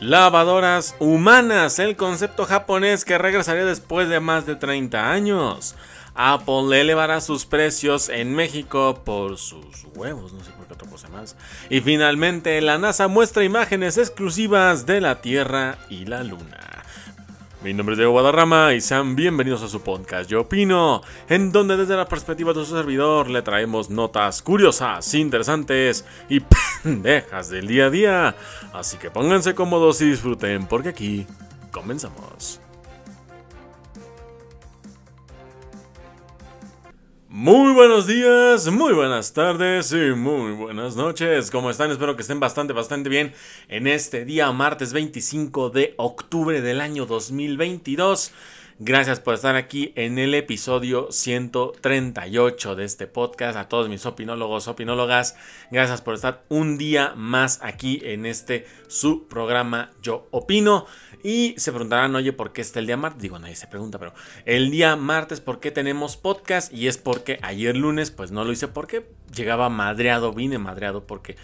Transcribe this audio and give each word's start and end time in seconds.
Lavadoras 0.00 0.94
humanas, 1.00 1.80
el 1.80 1.96
concepto 1.96 2.44
japonés 2.44 3.04
que 3.04 3.18
regresaría 3.18 3.64
después 3.64 4.08
de 4.08 4.20
más 4.20 4.46
de 4.46 4.54
30 4.54 5.10
años. 5.10 5.74
Apple 6.14 6.80
elevará 6.80 7.20
sus 7.20 7.46
precios 7.46 8.08
en 8.08 8.32
México 8.32 9.02
por 9.04 9.38
sus 9.38 9.86
huevos, 9.96 10.32
no 10.32 10.44
sé 10.44 10.52
por 10.52 10.66
qué 10.66 10.74
otra 10.74 10.88
cosa 10.88 11.08
más. 11.08 11.36
Y 11.68 11.80
finalmente, 11.80 12.60
la 12.60 12.78
NASA 12.78 13.08
muestra 13.08 13.42
imágenes 13.42 13.98
exclusivas 13.98 14.86
de 14.86 15.00
la 15.00 15.20
Tierra 15.20 15.78
y 15.90 16.04
la 16.04 16.22
Luna. 16.22 16.77
Mi 17.60 17.74
nombre 17.74 17.94
es 17.94 17.98
Diego 17.98 18.12
Guadarrama 18.12 18.72
y 18.74 18.80
sean 18.80 19.16
bienvenidos 19.16 19.64
a 19.64 19.68
su 19.68 19.80
podcast 19.80 20.30
Yo 20.30 20.42
Opino, 20.42 21.02
en 21.28 21.50
donde 21.50 21.76
desde 21.76 21.96
la 21.96 22.06
perspectiva 22.06 22.52
de 22.52 22.64
su 22.64 22.76
servidor 22.76 23.28
le 23.28 23.42
traemos 23.42 23.90
notas 23.90 24.42
curiosas, 24.42 25.12
interesantes 25.14 26.04
y 26.28 26.38
pendejas 26.84 27.50
del 27.50 27.66
día 27.66 27.86
a 27.86 27.90
día. 27.90 28.36
Así 28.72 28.96
que 28.96 29.10
pónganse 29.10 29.56
cómodos 29.56 30.00
y 30.02 30.08
disfruten 30.08 30.66
porque 30.68 30.90
aquí 30.90 31.26
comenzamos. 31.72 32.60
Muy 37.30 37.74
buenos 37.74 38.06
días, 38.06 38.68
muy 38.68 38.94
buenas 38.94 39.34
tardes 39.34 39.92
y 39.92 40.14
muy 40.14 40.52
buenas 40.52 40.96
noches. 40.96 41.50
¿Cómo 41.50 41.68
están? 41.68 41.90
Espero 41.90 42.16
que 42.16 42.22
estén 42.22 42.40
bastante, 42.40 42.72
bastante 42.72 43.10
bien 43.10 43.34
en 43.68 43.86
este 43.86 44.24
día, 44.24 44.50
martes 44.50 44.94
25 44.94 45.68
de 45.68 45.92
octubre 45.98 46.62
del 46.62 46.80
año 46.80 47.04
2022. 47.04 48.32
Gracias 48.80 49.20
por 49.20 49.34
estar 49.34 49.56
aquí 49.56 49.92
en 49.94 50.18
el 50.18 50.32
episodio 50.32 51.08
138 51.10 52.76
de 52.76 52.84
este 52.84 53.06
podcast. 53.06 53.58
A 53.58 53.68
todos 53.68 53.90
mis 53.90 54.06
opinólogos, 54.06 54.66
opinólogas, 54.66 55.36
gracias 55.70 56.00
por 56.00 56.14
estar 56.14 56.44
un 56.48 56.78
día 56.78 57.12
más 57.14 57.58
aquí 57.60 58.00
en 58.04 58.24
este 58.24 58.66
su 58.86 59.28
programa 59.28 59.90
Yo 60.00 60.28
Opino. 60.30 60.86
Y 61.22 61.54
se 61.58 61.72
preguntarán, 61.72 62.14
oye, 62.14 62.32
¿por 62.32 62.52
qué 62.52 62.60
está 62.60 62.78
el 62.78 62.86
día 62.86 62.96
martes? 62.96 63.22
Digo, 63.22 63.38
nadie 63.38 63.56
se 63.56 63.66
pregunta, 63.66 63.98
pero 63.98 64.14
el 64.44 64.70
día 64.70 64.96
martes, 64.96 65.40
¿por 65.40 65.60
qué 65.60 65.70
tenemos 65.70 66.16
podcast? 66.16 66.72
Y 66.72 66.88
es 66.88 66.98
porque 66.98 67.38
ayer 67.42 67.76
lunes, 67.76 68.10
pues 68.10 68.30
no 68.30 68.44
lo 68.44 68.52
hice 68.52 68.68
porque 68.68 69.06
llegaba 69.34 69.68
madreado, 69.68 70.32
vine 70.32 70.58
madreado 70.58 71.06
porque 71.06 71.36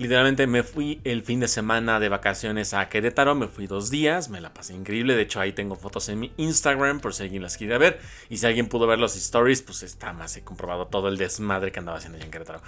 Literalmente 0.00 0.46
me 0.46 0.62
fui 0.62 0.98
el 1.04 1.22
fin 1.22 1.40
de 1.40 1.46
semana 1.46 2.00
de 2.00 2.08
vacaciones 2.08 2.72
a 2.72 2.88
Querétaro, 2.88 3.34
me 3.34 3.48
fui 3.48 3.66
dos 3.66 3.90
días, 3.90 4.30
me 4.30 4.40
la 4.40 4.54
pasé 4.54 4.72
increíble, 4.72 5.14
de 5.14 5.20
hecho 5.20 5.40
ahí 5.40 5.52
tengo 5.52 5.76
fotos 5.76 6.08
en 6.08 6.20
mi 6.20 6.32
Instagram 6.38 7.00
por 7.00 7.12
si 7.12 7.24
alguien 7.24 7.42
las 7.42 7.58
quiere 7.58 7.76
ver 7.76 8.00
y 8.30 8.38
si 8.38 8.46
alguien 8.46 8.68
pudo 8.68 8.86
ver 8.86 8.98
los 8.98 9.14
stories, 9.14 9.60
pues 9.60 9.82
está 9.82 10.14
más 10.14 10.34
he 10.38 10.42
comprobado 10.42 10.86
todo 10.86 11.08
el 11.08 11.18
desmadre 11.18 11.70
que 11.70 11.80
andaba 11.80 11.98
haciendo 11.98 12.16
allá 12.16 12.24
en 12.24 12.30
Querétaro. 12.30 12.62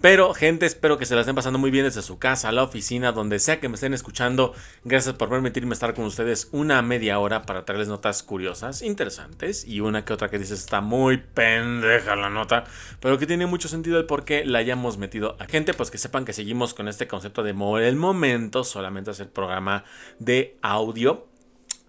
Pero 0.00 0.32
gente, 0.32 0.64
espero 0.64 0.96
que 0.96 1.04
se 1.04 1.14
la 1.14 1.20
estén 1.20 1.34
pasando 1.34 1.58
muy 1.58 1.70
bien 1.70 1.84
desde 1.84 2.00
su 2.00 2.18
casa, 2.18 2.52
la 2.52 2.62
oficina, 2.62 3.12
donde 3.12 3.38
sea 3.38 3.60
que 3.60 3.68
me 3.68 3.74
estén 3.74 3.92
escuchando. 3.92 4.54
Gracias 4.82 5.14
por 5.14 5.28
permitirme 5.28 5.74
estar 5.74 5.92
con 5.92 6.06
ustedes 6.06 6.48
una 6.52 6.80
media 6.80 7.18
hora 7.18 7.42
para 7.42 7.66
traerles 7.66 7.88
notas 7.88 8.22
curiosas, 8.22 8.80
interesantes 8.80 9.68
y 9.68 9.80
una 9.80 10.06
que 10.06 10.14
otra 10.14 10.30
que 10.30 10.38
dices 10.38 10.60
está 10.60 10.80
muy 10.80 11.18
pendeja 11.18 12.16
la 12.16 12.30
nota, 12.30 12.64
pero 13.00 13.18
que 13.18 13.26
tiene 13.26 13.44
mucho 13.44 13.68
sentido 13.68 13.98
el 13.98 14.06
por 14.06 14.24
qué 14.24 14.46
la 14.46 14.60
hayamos 14.60 14.96
metido 14.96 15.36
a 15.38 15.44
gente, 15.44 15.74
pues 15.74 15.90
que 15.90 15.98
sepan 15.98 16.24
que 16.24 16.32
seguimos 16.32 16.77
con 16.78 16.86
este 16.86 17.08
concepto 17.08 17.42
de 17.42 17.54
mover 17.54 17.82
el 17.82 17.96
momento 17.96 18.62
solamente 18.62 19.10
hacer 19.10 19.32
programa 19.32 19.82
de 20.20 20.56
audio 20.62 21.26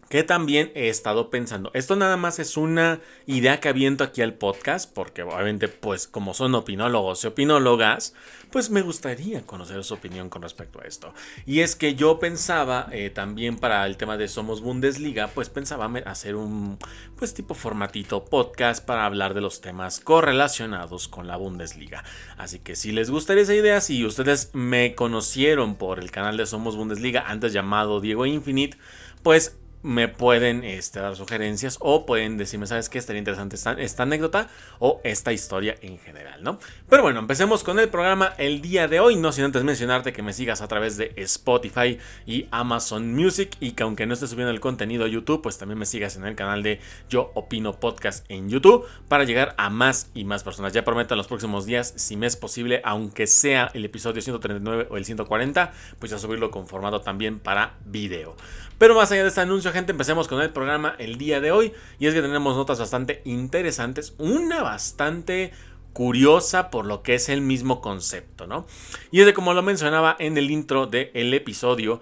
que 0.09 0.23
también 0.23 0.71
he 0.75 0.89
estado 0.89 1.29
pensando. 1.29 1.71
Esto 1.73 1.95
nada 1.95 2.17
más 2.17 2.39
es 2.39 2.57
una 2.57 2.99
idea 3.27 3.59
que 3.59 3.69
aviento 3.69 4.03
aquí 4.03 4.21
al 4.21 4.33
podcast, 4.33 4.91
porque 4.91 5.21
obviamente, 5.21 5.67
pues 5.67 6.07
como 6.07 6.33
son 6.33 6.55
opinólogos 6.55 7.23
y 7.23 7.27
opinólogas, 7.27 8.15
pues 8.51 8.71
me 8.71 8.81
gustaría 8.81 9.43
conocer 9.43 9.83
su 9.83 9.93
opinión 9.93 10.29
con 10.29 10.41
respecto 10.41 10.81
a 10.81 10.85
esto. 10.85 11.13
Y 11.45 11.59
es 11.59 11.75
que 11.75 11.93
yo 11.93 12.19
pensaba 12.19 12.87
eh, 12.91 13.11
también 13.11 13.57
para 13.57 13.85
el 13.85 13.97
tema 13.97 14.17
de 14.17 14.27
Somos 14.27 14.61
Bundesliga, 14.61 15.27
pues 15.27 15.49
pensaba 15.49 15.85
hacer 16.05 16.35
un 16.35 16.79
pues 17.15 17.33
tipo 17.33 17.53
formatito 17.53 18.25
podcast 18.25 18.83
para 18.83 19.05
hablar 19.05 19.35
de 19.35 19.41
los 19.41 19.61
temas 19.61 19.99
correlacionados 19.99 21.07
con 21.07 21.27
la 21.27 21.37
Bundesliga. 21.37 22.03
Así 22.37 22.59
que 22.59 22.75
si 22.75 22.91
les 22.91 23.11
gustaría 23.11 23.43
esa 23.43 23.53
idea, 23.53 23.81
si 23.81 24.03
ustedes 24.03 24.49
me 24.53 24.95
conocieron 24.95 25.75
por 25.75 25.99
el 25.99 26.09
canal 26.09 26.35
de 26.37 26.47
Somos 26.47 26.75
Bundesliga, 26.75 27.25
antes 27.27 27.53
llamado 27.53 28.01
Diego 28.01 28.25
Infinite, 28.25 28.77
pues 29.21 29.59
me 29.81 30.07
pueden 30.07 30.63
este, 30.63 30.99
dar 30.99 31.15
sugerencias 31.15 31.77
o 31.79 32.05
pueden 32.05 32.37
decirme, 32.37 32.67
¿sabes 32.67 32.89
qué? 32.89 32.97
Estaría 32.97 33.19
interesante 33.19 33.55
esta, 33.55 34.03
anécdota 34.03 34.49
o 34.79 34.99
esta 35.03 35.31
historia 35.31 35.75
en 35.81 35.99
general, 35.99 36.43
¿no? 36.43 36.59
Pero 36.89 37.03
bueno, 37.03 37.19
empecemos 37.19 37.63
con 37.63 37.79
el 37.79 37.89
programa 37.89 38.33
el 38.37 38.61
día 38.61 38.87
de 38.87 38.99
hoy, 38.99 39.15
no 39.15 39.31
sin 39.31 39.45
antes 39.45 39.63
mencionarte 39.63 40.13
que 40.13 40.21
me 40.21 40.33
sigas 40.33 40.61
a 40.61 40.67
través 40.67 40.97
de 40.97 41.13
Spotify 41.17 41.97
y 42.25 42.47
Amazon 42.51 43.13
Music 43.13 43.55
y 43.59 43.71
que 43.71 43.83
aunque 43.83 44.05
no 44.05 44.13
esté 44.13 44.27
subiendo 44.27 44.51
el 44.51 44.59
contenido 44.59 45.05
a 45.05 45.07
YouTube, 45.07 45.41
pues 45.41 45.57
también 45.57 45.79
me 45.79 45.85
sigas 45.85 46.15
en 46.17 46.25
el 46.25 46.35
canal 46.35 46.63
de 46.63 46.79
Yo 47.09 47.31
Opino 47.35 47.79
Podcast 47.79 48.25
en 48.29 48.49
YouTube 48.49 48.85
para 49.07 49.23
llegar 49.23 49.55
a 49.57 49.69
más 49.69 50.09
y 50.13 50.25
más 50.25 50.43
personas. 50.43 50.73
Ya 50.73 50.83
prometo 50.83 51.13
en 51.13 51.17
los 51.19 51.27
próximos 51.27 51.65
días, 51.65 51.93
si 51.95 52.17
me 52.17 52.27
es 52.27 52.35
posible, 52.35 52.81
aunque 52.83 53.27
sea 53.27 53.71
el 53.73 53.85
episodio 53.85 54.21
139 54.21 54.87
o 54.89 54.97
el 54.97 55.05
140, 55.05 55.71
pues 55.99 56.11
a 56.13 56.19
subirlo 56.19 56.51
con 56.51 56.67
formato 56.67 57.01
también 57.01 57.39
para 57.39 57.77
video. 57.85 58.35
Pero 58.79 58.95
más 58.95 59.11
allá 59.11 59.23
de 59.23 59.27
este 59.27 59.41
anuncio, 59.41 59.73
gente, 59.73 59.91
empecemos 59.91 60.29
con 60.29 60.41
el 60.41 60.51
programa 60.51 60.95
el 60.99 61.17
día 61.17 61.41
de 61.41 61.51
hoy. 61.51 61.73
Y 61.99 62.07
es 62.07 62.13
que 62.13 62.21
tenemos 62.21 62.55
notas 62.55 62.79
bastante 62.79 63.21
interesantes. 63.25 64.15
Una 64.17 64.63
bastante 64.63 65.51
curiosa 65.91 66.69
por 66.69 66.85
lo 66.85 67.03
que 67.03 67.15
es 67.15 67.27
el 67.27 67.41
mismo 67.41 67.81
concepto, 67.81 68.47
¿no? 68.47 68.65
Y 69.11 69.19
es 69.19 69.25
de 69.25 69.33
como 69.33 69.53
lo 69.53 69.61
mencionaba 69.63 70.15
en 70.17 70.37
el 70.37 70.49
intro 70.49 70.87
del 70.87 71.33
episodio, 71.33 71.99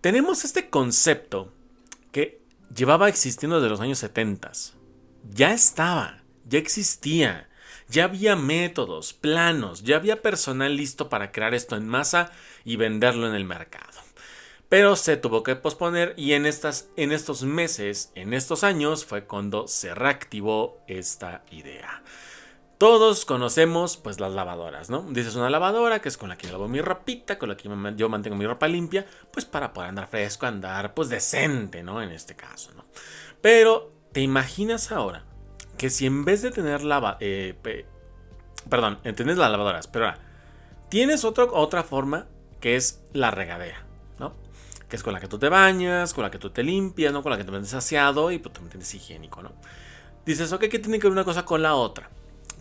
tenemos 0.00 0.44
este 0.44 0.70
concepto 0.70 1.52
que 2.12 2.40
llevaba 2.72 3.08
existiendo 3.08 3.56
desde 3.56 3.70
los 3.70 3.80
años 3.80 3.98
70. 3.98 4.52
Ya 5.32 5.52
estaba, 5.52 6.22
ya 6.46 6.60
existía, 6.60 7.48
ya 7.88 8.04
había 8.04 8.36
métodos, 8.36 9.14
planos, 9.14 9.82
ya 9.82 9.96
había 9.96 10.22
personal 10.22 10.76
listo 10.76 11.08
para 11.08 11.32
crear 11.32 11.54
esto 11.54 11.74
en 11.74 11.88
masa 11.88 12.30
y 12.64 12.76
venderlo 12.76 13.26
en 13.26 13.34
el 13.34 13.44
mercado 13.44 14.03
pero 14.74 14.96
se 14.96 15.16
tuvo 15.16 15.44
que 15.44 15.54
posponer 15.54 16.14
y 16.16 16.32
en, 16.32 16.46
estas, 16.46 16.88
en 16.96 17.12
estos 17.12 17.44
meses, 17.44 18.10
en 18.16 18.34
estos 18.34 18.64
años, 18.64 19.04
fue 19.04 19.22
cuando 19.22 19.68
se 19.68 19.94
reactivó 19.94 20.82
esta 20.88 21.44
idea. 21.52 22.02
Todos 22.76 23.24
conocemos 23.24 23.96
pues 23.96 24.18
las 24.18 24.32
lavadoras, 24.32 24.90
¿no? 24.90 25.02
Dices 25.08 25.36
una 25.36 25.48
lavadora 25.48 26.00
que 26.00 26.08
es 26.08 26.16
con 26.16 26.28
la 26.28 26.36
que 26.36 26.48
yo 26.48 26.54
lavo 26.54 26.66
mi 26.66 26.80
ropita, 26.80 27.38
con 27.38 27.50
la 27.50 27.56
que 27.56 27.70
yo 27.94 28.08
mantengo 28.08 28.34
mi 28.34 28.46
ropa 28.48 28.66
limpia, 28.66 29.06
pues 29.30 29.46
para 29.46 29.72
poder 29.72 29.90
andar 29.90 30.08
fresco, 30.08 30.46
andar 30.46 30.92
pues 30.92 31.08
decente, 31.08 31.84
¿no? 31.84 32.02
En 32.02 32.10
este 32.10 32.34
caso, 32.34 32.72
¿no? 32.74 32.84
Pero, 33.40 33.92
¿te 34.10 34.22
imaginas 34.22 34.90
ahora 34.90 35.22
que 35.78 35.88
si 35.88 36.06
en 36.06 36.24
vez 36.24 36.42
de 36.42 36.50
tener 36.50 36.82
lava... 36.82 37.16
Eh, 37.20 37.54
perdón, 38.68 38.98
tienes 39.14 39.36
las 39.36 39.52
lavadoras, 39.52 39.86
pero 39.86 40.06
ahora, 40.06 40.18
tienes 40.88 41.24
otra 41.24 41.84
forma 41.84 42.26
que 42.58 42.74
es 42.74 43.04
la 43.12 43.30
regadera 43.30 43.83
que 44.94 44.96
es 44.96 45.02
con 45.02 45.12
la 45.12 45.18
que 45.18 45.26
tú 45.26 45.40
te 45.40 45.48
bañas, 45.48 46.14
con 46.14 46.22
la 46.22 46.30
que 46.30 46.38
tú 46.38 46.50
te 46.50 46.62
limpias, 46.62 47.12
¿no? 47.12 47.20
Con 47.24 47.32
la 47.32 47.36
que 47.36 47.42
te 47.42 47.50
mantienes 47.50 47.72
saciado 47.72 48.30
y 48.30 48.38
pues 48.38 48.52
te 48.52 48.60
mantienes 48.60 48.94
higiénico, 48.94 49.42
¿no? 49.42 49.50
Dices, 50.24 50.52
ok, 50.52 50.60
¿qué 50.70 50.78
tiene 50.78 51.00
que 51.00 51.08
ver 51.08 51.12
una 51.12 51.24
cosa 51.24 51.44
con 51.44 51.62
la 51.62 51.74
otra? 51.74 52.10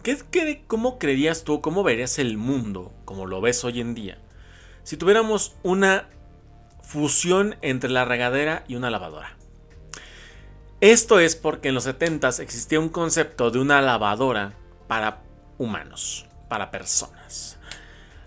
¿Qué, 0.02 0.18
qué, 0.32 0.64
cómo 0.66 0.98
creerías 0.98 1.44
tú, 1.44 1.62
cómo 1.62 1.84
verías 1.84 2.18
el 2.18 2.40
mundo, 2.40 2.92
como 3.06 3.28
lo 3.28 3.40
ves 3.40 3.64
hoy 3.64 3.82
en 3.82 3.94
día, 3.94 4.18
si 4.82 4.98
tuviéramos 4.98 5.56
una 5.62 6.10
fusión 6.82 7.56
entre 7.62 7.92
la 7.92 8.04
regadera 8.04 8.64
y 8.68 8.78
una 8.78 8.90
lavadora? 8.90 9.38
Esto 10.82 11.20
es 11.20 11.36
porque 11.36 11.68
en 11.68 11.76
los 11.76 11.86
70s 11.86 12.40
existía 12.40 12.80
un 12.80 12.90
concepto 12.90 13.52
de 13.52 13.60
una 13.60 13.80
lavadora 13.80 14.54
para 14.88 15.22
humanos, 15.60 16.26
para 16.50 16.72
personas. 16.72 17.53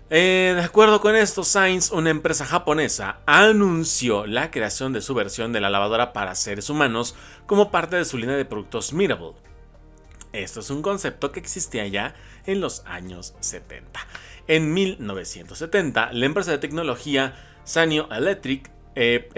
Eh, 0.09 0.53
de 0.55 0.61
acuerdo 0.61 1.01
con 1.01 1.17
esto, 1.17 1.43
Sainz, 1.43 1.91
una 1.91 2.09
empresa 2.09 2.45
japonesa, 2.45 3.19
anunció 3.25 4.25
la 4.25 4.51
creación 4.51 4.93
de 4.93 5.01
su 5.01 5.13
versión 5.13 5.51
de 5.51 5.59
la 5.59 5.69
lavadora 5.69 6.13
para 6.13 6.33
seres 6.35 6.69
humanos 6.69 7.13
como 7.45 7.71
parte 7.71 7.97
de 7.97 8.05
su 8.05 8.17
línea 8.17 8.37
de 8.37 8.45
productos 8.45 8.93
Mirable. 8.93 9.33
Esto 10.31 10.61
es 10.61 10.69
un 10.69 10.81
concepto 10.81 11.33
que 11.33 11.41
existía 11.41 11.87
ya 11.87 12.15
en 12.45 12.61
los 12.61 12.83
años 12.85 13.35
70. 13.41 13.99
En 14.47 14.73
1970, 14.73 16.13
la 16.13 16.25
empresa 16.25 16.51
de 16.51 16.59
tecnología 16.59 17.35
Sanyo 17.65 18.07
Electric, 18.09 18.71
eh, 18.99 19.29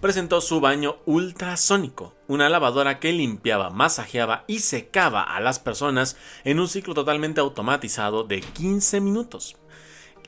presentó 0.00 0.40
su 0.40 0.60
baño 0.60 0.96
ultrasónico, 1.06 2.14
una 2.26 2.48
lavadora 2.48 2.98
que 2.98 3.12
limpiaba, 3.12 3.70
masajeaba 3.70 4.44
y 4.46 4.58
secaba 4.58 5.22
a 5.22 5.40
las 5.40 5.58
personas 5.58 6.16
en 6.44 6.60
un 6.60 6.68
ciclo 6.68 6.94
totalmente 6.94 7.40
automatizado 7.40 8.24
de 8.24 8.40
15 8.40 9.00
minutos. 9.00 9.56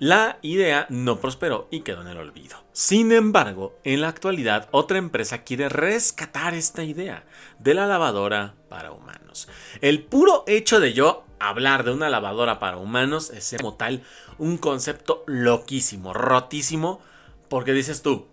La 0.00 0.38
idea 0.40 0.86
no 0.88 1.20
prosperó 1.20 1.68
y 1.70 1.82
quedó 1.82 2.00
en 2.00 2.08
el 2.08 2.16
olvido. 2.16 2.56
Sin 2.72 3.12
embargo, 3.12 3.78
en 3.84 4.00
la 4.00 4.08
actualidad 4.08 4.66
otra 4.70 4.96
empresa 4.96 5.42
quiere 5.42 5.68
rescatar 5.68 6.54
esta 6.54 6.82
idea 6.82 7.26
de 7.58 7.74
la 7.74 7.86
lavadora 7.86 8.54
para 8.70 8.92
humanos. 8.92 9.46
El 9.82 10.02
puro 10.02 10.44
hecho 10.46 10.80
de 10.80 10.94
yo 10.94 11.24
hablar 11.38 11.84
de 11.84 11.90
una 11.92 12.08
lavadora 12.08 12.58
para 12.58 12.78
humanos 12.78 13.28
es 13.28 13.54
como 13.58 13.74
tal 13.74 14.02
un 14.38 14.56
concepto 14.56 15.22
loquísimo, 15.26 16.14
rotísimo, 16.14 17.02
porque 17.50 17.74
dices 17.74 18.00
tú, 18.00 18.26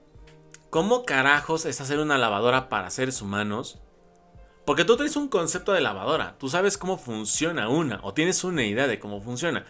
¿cómo 0.69 1.03
carajos 1.03 1.65
es 1.65 1.81
hacer 1.81 1.99
una 1.99 2.17
lavadora 2.17 2.69
para 2.69 2.91
seres 2.91 3.21
humanos? 3.21 3.77
Porque 4.63 4.85
tú 4.85 4.95
tienes 4.95 5.17
un 5.17 5.27
concepto 5.27 5.73
de 5.73 5.81
lavadora, 5.81 6.37
tú 6.39 6.47
sabes 6.47 6.77
cómo 6.77 6.97
funciona 6.97 7.67
una, 7.67 7.99
o 8.03 8.13
tienes 8.13 8.45
una 8.45 8.63
idea 8.63 8.87
de 8.87 8.99
cómo 8.99 9.19
funciona. 9.19 9.65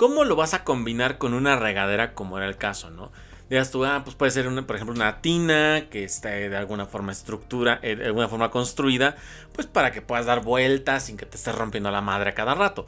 ¿Cómo 0.00 0.24
lo 0.24 0.34
vas 0.34 0.54
a 0.54 0.64
combinar 0.64 1.18
con 1.18 1.34
una 1.34 1.56
regadera 1.56 2.14
como 2.14 2.38
era 2.38 2.46
el 2.46 2.56
caso, 2.56 2.88
no? 2.88 3.12
Digas 3.50 3.70
tú, 3.70 3.84
ah, 3.84 4.00
pues 4.02 4.16
puede 4.16 4.32
ser, 4.32 4.46
por 4.64 4.74
ejemplo, 4.74 4.94
una 4.94 5.20
tina 5.20 5.90
que 5.90 6.04
esté 6.04 6.48
de 6.48 6.56
alguna 6.56 6.86
forma 6.86 7.12
estructura, 7.12 7.78
eh, 7.82 7.96
de 7.96 8.06
alguna 8.06 8.26
forma 8.26 8.50
construida, 8.50 9.16
pues 9.52 9.66
para 9.66 9.92
que 9.92 10.00
puedas 10.00 10.24
dar 10.24 10.42
vueltas 10.42 11.02
sin 11.02 11.18
que 11.18 11.26
te 11.26 11.36
estés 11.36 11.54
rompiendo 11.54 11.90
la 11.90 12.00
madre 12.00 12.30
a 12.30 12.34
cada 12.34 12.54
rato. 12.54 12.86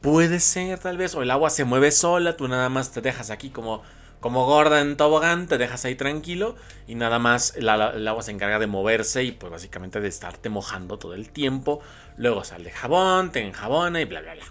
Puede 0.00 0.40
ser, 0.40 0.78
tal 0.78 0.96
vez, 0.96 1.14
o 1.14 1.20
el 1.20 1.30
agua 1.32 1.50
se 1.50 1.64
mueve 1.64 1.90
sola, 1.90 2.34
tú 2.34 2.48
nada 2.48 2.70
más 2.70 2.92
te 2.92 3.02
dejas 3.02 3.28
aquí 3.28 3.50
como, 3.50 3.82
como 4.20 4.46
gorda 4.46 4.80
en 4.80 4.96
tobogán, 4.96 5.48
te 5.48 5.58
dejas 5.58 5.84
ahí 5.84 5.96
tranquilo 5.96 6.56
y 6.88 6.94
nada 6.94 7.18
más 7.18 7.54
el 7.56 7.68
agua 7.68 8.22
se 8.22 8.30
encarga 8.30 8.58
de 8.58 8.68
moverse 8.68 9.22
y 9.22 9.32
pues 9.32 9.52
básicamente 9.52 10.00
de 10.00 10.08
estarte 10.08 10.48
mojando 10.48 10.98
todo 10.98 11.12
el 11.12 11.28
tiempo. 11.28 11.82
Luego 12.16 12.42
sale 12.42 12.70
jabón, 12.70 13.32
te 13.32 13.46
enjabona 13.46 14.00
y 14.00 14.06
bla, 14.06 14.22
bla, 14.22 14.32
bla. 14.32 14.44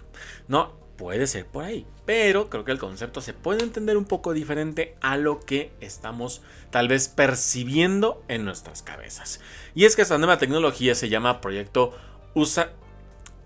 No, 0.46 0.83
Puede 0.96 1.26
ser 1.26 1.46
por 1.46 1.64
ahí, 1.64 1.86
pero 2.06 2.48
creo 2.48 2.64
que 2.64 2.70
el 2.70 2.78
concepto 2.78 3.20
se 3.20 3.32
puede 3.32 3.64
entender 3.64 3.96
un 3.96 4.04
poco 4.04 4.32
diferente 4.32 4.96
a 5.00 5.16
lo 5.16 5.40
que 5.40 5.72
estamos 5.80 6.40
tal 6.70 6.86
vez 6.86 7.08
percibiendo 7.08 8.22
en 8.28 8.44
nuestras 8.44 8.82
cabezas. 8.82 9.40
Y 9.74 9.86
es 9.86 9.96
que 9.96 10.02
esta 10.02 10.18
nueva 10.18 10.38
tecnología 10.38 10.94
se 10.94 11.08
llama 11.08 11.40
Proyecto 11.40 11.92
Usa, 12.34 12.72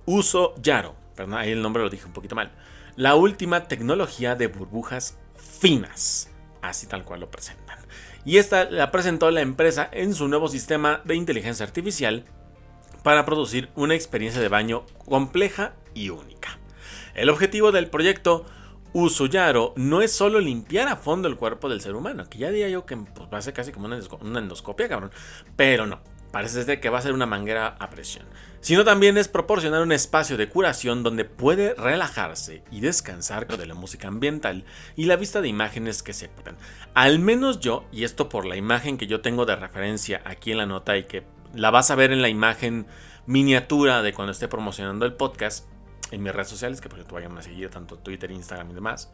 Uso 0.05 0.55
Yaro. 0.61 0.95
Perdón, 1.17 1.39
ahí 1.39 1.51
el 1.51 1.63
nombre 1.63 1.83
lo 1.83 1.89
dije 1.89 2.05
un 2.05 2.13
poquito 2.13 2.35
mal. 2.35 2.53
La 2.97 3.15
última 3.15 3.65
tecnología 3.65 4.35
de 4.35 4.49
burbujas 4.49 5.19
finas. 5.37 6.31
Así 6.61 6.87
tal 6.87 7.05
cual 7.05 7.21
lo 7.21 7.31
presentan. 7.31 7.79
Y 8.25 8.37
esta 8.37 8.65
la 8.71 8.91
presentó 8.91 9.31
la 9.31 9.41
empresa 9.41 9.89
en 9.91 10.13
su 10.13 10.29
nuevo 10.29 10.49
sistema 10.49 11.01
de 11.05 11.15
inteligencia 11.15 11.65
artificial 11.65 12.25
para 13.03 13.25
producir 13.25 13.71
una 13.75 13.95
experiencia 13.95 14.41
de 14.41 14.49
baño 14.49 14.85
compleja 15.07 15.73
y 15.95 16.11
única. 16.11 16.58
El 17.19 17.31
objetivo 17.31 17.73
del 17.73 17.91
proyecto 17.91 18.47
Usuyaro 18.93 19.75
no 19.77 20.03
es 20.03 20.13
solo 20.13 20.39
limpiar 20.39 20.87
a 20.87 20.97
fondo 20.97 21.27
el 21.27 21.37
cuerpo 21.37 21.69
del 21.69 21.81
ser 21.81 21.97
humano, 21.97 22.29
que 22.31 22.39
ya 22.39 22.51
diría 22.51 22.69
yo 22.69 22.87
que 22.87 22.97
pues, 22.97 23.29
va 23.33 23.39
a 23.39 23.43
ser 23.43 23.55
casi 23.55 23.73
como 23.73 23.87
una 23.87 24.39
endoscopia, 24.39 24.89
cabrón. 24.89 25.11
Pero 25.57 25.87
no, 25.87 26.01
parece 26.31 26.79
que 26.79 26.89
va 26.89 26.99
a 26.99 27.03
ser 27.03 27.13
una 27.13 27.27
manguera 27.27 27.77
a 27.81 27.91
presión. 27.91 28.25
Sino 28.61 28.85
también 28.85 29.19
es 29.19 29.27
proporcionar 29.27 29.83
un 29.83 29.91
espacio 29.91 30.37
de 30.37 30.49
curación 30.49 31.03
donde 31.03 31.25
puede 31.25 31.75
relajarse 31.75 32.63
y 32.71 32.81
descansar 32.81 33.49
de 33.49 33.67
la 33.67 33.75
música 33.75 34.07
ambiental 34.07 34.65
y 34.95 35.07
la 35.07 35.17
vista 35.17 35.41
de 35.41 35.49
imágenes 35.49 36.05
que 36.05 36.13
se 36.13 36.29
puedan. 36.29 36.57
Al 36.95 37.19
menos 37.19 37.59
yo, 37.59 37.85
y 37.91 38.05
esto 38.05 38.29
por 38.29 38.47
la 38.47 38.57
imagen 38.57 38.97
que 38.97 39.09
yo 39.09 39.23
tengo 39.23 39.45
de 39.45 39.57
referencia 39.57 40.23
aquí 40.25 40.53
en 40.53 40.59
la 40.59 40.67
nota 40.67 40.97
y 40.97 41.05
que 41.05 41.25
la 41.53 41.71
vas 41.71 41.91
a 41.91 41.97
ver 41.97 42.13
en 42.13 42.23
la 42.23 42.29
imagen 42.29 42.87
miniatura 43.27 44.03
de 44.03 44.15
cuando 44.15 44.33
esté 44.33 44.49
promocionando 44.49 45.05
el 45.05 45.15
podcast, 45.15 45.67
en 46.11 46.23
mis 46.23 46.33
redes 46.33 46.49
sociales, 46.49 46.81
que 46.81 46.89
por 46.89 46.99
cierto 46.99 47.15
vayan 47.15 47.37
a 47.37 47.43
seguir 47.43 47.71
tanto 47.71 47.99
Twitter, 47.99 48.31
Instagram 48.31 48.71
y 48.71 48.75
demás. 48.75 49.13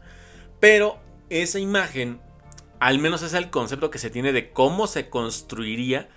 Pero 0.59 0.99
esa 1.29 1.59
imagen, 1.59 2.21
al 2.79 2.99
menos 2.99 3.21
es 3.21 3.33
el 3.33 3.49
concepto 3.49 3.89
que 3.89 3.99
se 3.99 4.09
tiene 4.09 4.31
de 4.31 4.51
cómo 4.51 4.87
se 4.87 5.09
construiría, 5.09 6.09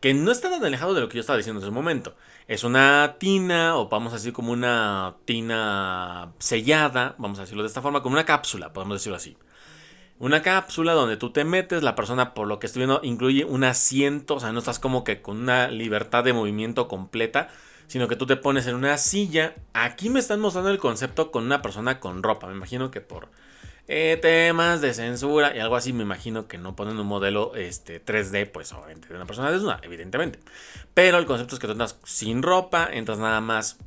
que 0.00 0.14
no 0.14 0.30
está 0.30 0.50
tan 0.50 0.64
alejado 0.64 0.94
de 0.94 1.00
lo 1.00 1.08
que 1.08 1.16
yo 1.16 1.20
estaba 1.20 1.36
diciendo 1.36 1.60
en 1.60 1.66
ese 1.66 1.74
momento. 1.74 2.14
Es 2.46 2.64
una 2.64 3.16
tina, 3.18 3.76
o 3.76 3.88
vamos 3.88 4.12
a 4.12 4.16
decir 4.16 4.32
como 4.32 4.52
una 4.52 5.16
tina 5.24 6.32
sellada, 6.38 7.14
vamos 7.18 7.38
a 7.38 7.42
decirlo 7.42 7.62
de 7.62 7.68
esta 7.68 7.82
forma, 7.82 8.02
como 8.02 8.14
una 8.14 8.24
cápsula, 8.24 8.72
podemos 8.72 8.96
decirlo 8.96 9.16
así. 9.16 9.36
Una 10.20 10.42
cápsula 10.42 10.94
donde 10.94 11.16
tú 11.16 11.30
te 11.30 11.44
metes, 11.44 11.82
la 11.82 11.94
persona 11.94 12.34
por 12.34 12.48
lo 12.48 12.58
que 12.58 12.66
estoy 12.66 12.80
viendo 12.80 13.00
incluye 13.04 13.44
un 13.44 13.62
asiento, 13.62 14.34
o 14.34 14.40
sea, 14.40 14.50
no 14.50 14.58
estás 14.58 14.80
como 14.80 15.04
que 15.04 15.22
con 15.22 15.36
una 15.38 15.68
libertad 15.68 16.24
de 16.24 16.32
movimiento 16.32 16.88
completa, 16.88 17.48
sino 17.88 18.06
que 18.06 18.16
tú 18.16 18.26
te 18.26 18.36
pones 18.36 18.66
en 18.66 18.76
una 18.76 18.96
silla. 18.98 19.54
Aquí 19.72 20.10
me 20.10 20.20
están 20.20 20.40
mostrando 20.40 20.70
el 20.70 20.78
concepto 20.78 21.32
con 21.32 21.44
una 21.44 21.62
persona 21.62 21.98
con 21.98 22.22
ropa. 22.22 22.46
Me 22.46 22.54
imagino 22.54 22.90
que 22.90 23.00
por 23.00 23.28
eh, 23.88 24.18
temas 24.20 24.82
de 24.82 24.92
censura 24.92 25.56
y 25.56 25.60
algo 25.60 25.74
así, 25.74 25.94
me 25.94 26.02
imagino 26.02 26.46
que 26.46 26.58
no 26.58 26.76
ponen 26.76 26.98
un 26.98 27.06
modelo 27.06 27.54
este, 27.54 28.04
3D, 28.04 28.50
pues 28.52 28.72
obviamente 28.74 29.08
de 29.08 29.14
una 29.14 29.24
persona 29.24 29.50
desnuda, 29.50 29.80
evidentemente. 29.82 30.38
Pero 30.92 31.16
el 31.16 31.24
concepto 31.24 31.54
es 31.54 31.60
que 31.60 31.66
tú 31.66 31.72
entras 31.72 31.98
sin 32.04 32.42
ropa, 32.42 32.88
entras 32.92 33.18
nada 33.18 33.40
más. 33.40 33.78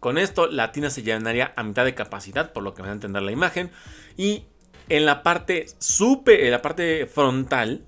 Con 0.00 0.16
esto, 0.16 0.46
la 0.46 0.72
tina 0.72 0.88
se 0.88 1.02
llenaría 1.02 1.52
a 1.56 1.62
mitad 1.62 1.84
de 1.84 1.94
capacidad, 1.94 2.52
por 2.52 2.62
lo 2.62 2.72
que 2.72 2.80
me 2.80 2.88
va 2.88 2.92
a 2.92 2.94
entender 2.94 3.22
la 3.22 3.32
imagen. 3.32 3.70
Y 4.16 4.44
en 4.88 5.04
la 5.04 5.22
parte 5.22 5.66
super, 5.78 6.40
en 6.40 6.52
la 6.52 6.62
parte 6.62 7.06
frontal, 7.06 7.84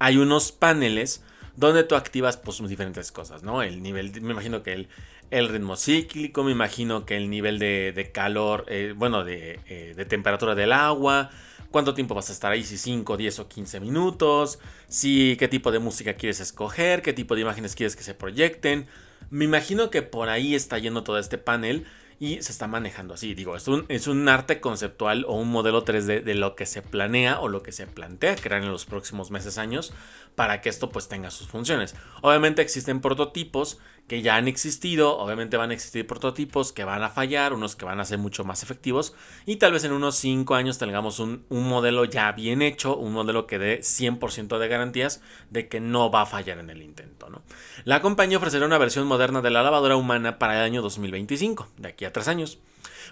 hay 0.00 0.16
unos 0.16 0.50
paneles 0.50 1.22
donde 1.56 1.84
tú 1.84 1.94
activas 1.94 2.36
pues 2.36 2.66
diferentes 2.68 3.12
cosas, 3.12 3.42
¿no? 3.42 3.62
El 3.62 3.82
nivel, 3.82 4.20
me 4.22 4.32
imagino 4.32 4.62
que 4.62 4.86
el, 5.30 5.48
ritmo 5.48 5.76
cíclico, 5.76 6.44
me 6.44 6.52
imagino 6.52 7.04
que 7.04 7.16
el 7.16 7.30
nivel 7.30 7.58
de, 7.58 8.10
calor, 8.12 8.64
eh, 8.68 8.94
bueno, 8.96 9.26
eh, 9.26 9.94
de, 9.96 10.04
temperatura 10.04 10.54
del 10.54 10.72
agua, 10.72 11.30
cuánto 11.70 11.94
tiempo 11.94 12.14
vas 12.14 12.30
a 12.30 12.32
estar 12.32 12.52
ahí, 12.52 12.64
si 12.64 12.78
5, 12.78 13.16
10 13.16 13.38
o 13.40 13.48
15 13.48 13.80
minutos, 13.80 14.58
si 14.88 15.36
qué 15.38 15.48
tipo 15.48 15.70
de 15.72 15.78
música 15.78 16.14
quieres 16.14 16.40
escoger, 16.40 17.02
qué 17.02 17.12
tipo 17.12 17.34
de 17.34 17.42
imágenes 17.42 17.74
quieres 17.74 17.96
que 17.96 18.02
se 18.02 18.14
proyecten. 18.14 18.86
Me 19.30 19.44
imagino 19.44 19.90
que 19.90 20.02
por 20.02 20.28
ahí 20.28 20.54
está 20.54 20.78
yendo 20.78 21.04
todo 21.04 21.18
este 21.18 21.38
panel 21.38 21.86
y 22.22 22.40
se 22.40 22.52
está 22.52 22.68
manejando 22.68 23.14
así. 23.14 23.34
Digo, 23.34 23.56
es 23.56 23.66
un, 23.66 23.84
es 23.88 24.06
un 24.06 24.28
arte 24.28 24.60
conceptual 24.60 25.24
o 25.26 25.34
un 25.34 25.50
modelo 25.50 25.84
3D 25.84 26.22
de 26.22 26.34
lo 26.36 26.54
que 26.54 26.66
se 26.66 26.80
planea 26.80 27.40
o 27.40 27.48
lo 27.48 27.64
que 27.64 27.72
se 27.72 27.88
plantea 27.88 28.36
crear 28.36 28.62
en 28.62 28.70
los 28.70 28.84
próximos 28.84 29.32
meses, 29.32 29.58
años, 29.58 29.92
para 30.36 30.60
que 30.60 30.68
esto 30.68 30.88
pues 30.90 31.08
tenga 31.08 31.32
sus 31.32 31.48
funciones. 31.48 31.96
Obviamente 32.20 32.62
existen 32.62 33.00
prototipos 33.00 33.80
que 34.06 34.20
ya 34.20 34.36
han 34.36 34.48
existido, 34.48 35.16
obviamente 35.18 35.56
van 35.56 35.70
a 35.70 35.74
existir 35.74 36.06
prototipos 36.06 36.72
que 36.72 36.84
van 36.84 37.02
a 37.02 37.08
fallar, 37.08 37.52
unos 37.52 37.76
que 37.76 37.84
van 37.84 38.00
a 38.00 38.04
ser 38.04 38.18
mucho 38.18 38.44
más 38.44 38.62
efectivos 38.62 39.14
y 39.46 39.56
tal 39.56 39.72
vez 39.72 39.84
en 39.84 39.92
unos 39.92 40.16
5 40.16 40.54
años 40.54 40.78
tengamos 40.78 41.18
un, 41.18 41.46
modelo 41.48 42.04
ya 42.04 42.32
bien 42.32 42.62
hecho, 42.62 42.96
un 42.96 43.12
modelo 43.12 43.46
que 43.46 43.58
dé 43.58 43.80
100% 43.80 44.58
de 44.58 44.68
garantías 44.68 45.22
de 45.50 45.68
que 45.68 45.80
no 45.80 46.10
va 46.10 46.22
a 46.22 46.26
fallar 46.26 46.58
en 46.58 46.70
el 46.70 46.82
intento. 46.82 47.30
¿no? 47.30 47.42
La 47.84 48.02
compañía 48.02 48.38
ofrecerá 48.38 48.66
una 48.66 48.78
versión 48.78 49.06
moderna 49.06 49.40
de 49.40 49.50
la 49.50 49.62
lavadora 49.62 49.96
humana 49.96 50.38
para 50.38 50.58
el 50.58 50.64
año 50.64 50.82
2025, 50.82 51.68
de 51.78 51.88
aquí 51.88 52.04
a 52.04 52.12
3 52.12 52.28
años 52.28 52.58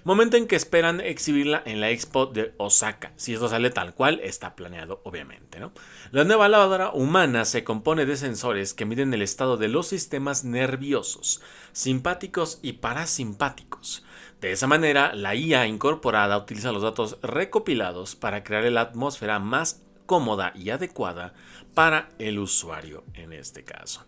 momento 0.05 0.37
en 0.37 0.47
que 0.47 0.57
esperan 0.57 1.01
exhibirla 1.01 1.63
en 1.65 1.81
la 1.81 1.91
Expo 1.91 2.27
de 2.27 2.55
Osaka, 2.57 3.13
si 3.17 3.35
esto 3.35 3.49
sale 3.49 3.71
tal 3.71 3.95
cual 3.95 4.21
está 4.23 4.57
planeado 4.57 5.01
obviamente. 5.05 5.61
¿no? 5.61 5.73
La 6.11 6.25
nueva 6.25 6.49
lavadora 6.49 6.91
humana 6.93 7.45
se 7.45 7.65
compone 7.65 8.07
de 8.07 8.17
sensores 8.17 8.75
que 8.75 8.87
miden 8.87 9.13
el 9.15 9.23
estado 9.23 9.57
de 9.57 9.69
los 9.69 9.89
sistemas 9.89 10.45
nerviosos, 10.45 11.41
simpáticos 11.73 12.59
y 12.63 12.75
parasimpáticos. 12.75 14.05
De 14.41 14.53
esa 14.53 14.67
manera, 14.67 15.15
la 15.15 15.35
IA 15.35 15.67
incorporada 15.67 16.39
utiliza 16.39 16.73
los 16.73 16.83
datos 16.83 17.19
recopilados 17.23 18.17
para 18.17 18.43
crear 18.43 18.65
la 18.65 18.81
atmósfera 18.81 19.39
más 19.39 19.83
cómoda 20.07 20.53
y 20.57 20.71
adecuada 20.71 21.35
para 21.75 22.11
el 22.19 22.39
usuario 22.39 23.05
en 23.15 23.33
este 23.33 23.65
caso. 23.65 24.05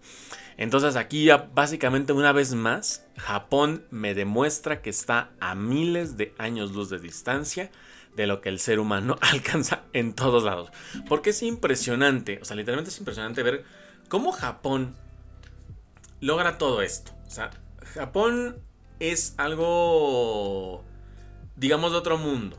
Entonces 0.56 0.96
aquí 0.96 1.24
ya 1.24 1.50
básicamente 1.54 2.12
una 2.12 2.32
vez 2.32 2.54
más, 2.54 3.06
Japón 3.16 3.84
me 3.90 4.14
demuestra 4.14 4.82
que 4.82 4.90
está 4.90 5.30
a 5.40 5.54
miles 5.54 6.16
de 6.16 6.34
años 6.38 6.72
luz 6.72 6.90
de 6.90 6.98
distancia 6.98 7.70
de 8.16 8.26
lo 8.26 8.40
que 8.40 8.48
el 8.48 8.58
ser 8.58 8.78
humano 8.78 9.16
alcanza 9.20 9.82
en 9.92 10.14
todos 10.14 10.44
lados. 10.44 10.70
Porque 11.08 11.30
es 11.30 11.42
impresionante, 11.42 12.38
o 12.42 12.44
sea, 12.44 12.56
literalmente 12.56 12.90
es 12.90 12.98
impresionante 12.98 13.42
ver 13.42 13.64
cómo 14.08 14.32
Japón 14.32 14.94
logra 16.20 16.58
todo 16.58 16.82
esto. 16.82 17.12
O 17.26 17.30
sea, 17.30 17.50
Japón 17.94 18.60
es 19.00 19.34
algo, 19.38 20.84
digamos, 21.56 21.92
de 21.92 21.98
otro 21.98 22.18
mundo, 22.18 22.58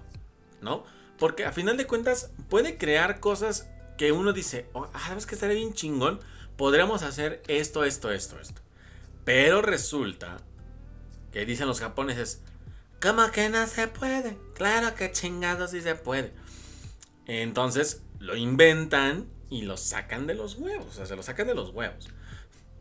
¿no? 0.62 0.84
Porque 1.20 1.46
a 1.46 1.52
final 1.52 1.78
de 1.78 1.88
cuentas 1.88 2.32
puede 2.50 2.78
crear 2.78 3.20
cosas 3.20 3.70
que 3.98 4.12
uno 4.12 4.34
dice, 4.34 4.68
oh, 4.74 4.90
ah, 4.94 5.08
¿sabes 5.08 5.26
que 5.26 5.36
estaría 5.36 5.56
bien 5.56 5.74
chingón? 5.74 6.20
podríamos 6.58 7.04
hacer 7.04 7.42
esto, 7.48 7.84
esto, 7.84 8.12
esto, 8.12 8.40
esto. 8.40 8.62
Pero 9.26 9.62
resulta 9.62 10.38
que 11.32 11.46
dicen 11.46 11.68
los 11.68 11.80
japoneses, 11.80 12.42
¿cómo 13.02 13.32
que 13.32 13.50
no 13.50 13.66
se 13.68 13.88
puede? 13.88 14.38
Claro 14.54 14.96
que 14.96 15.12
chingado 15.12 15.68
sí 15.68 15.82
se 15.82 15.96
puede. 15.96 16.32
Entonces 17.26 18.04
lo 18.20 18.36
inventan 18.36 19.28
y 19.50 19.64
lo 19.64 19.78
sacan 19.78 20.28
de 20.28 20.34
los 20.34 20.56
huevos, 20.56 20.88
o 20.88 20.92
sea, 20.92 21.06
se 21.06 21.16
lo 21.16 21.24
sacan 21.24 21.48
de 21.48 21.56
los 21.56 21.70
huevos. 21.70 22.10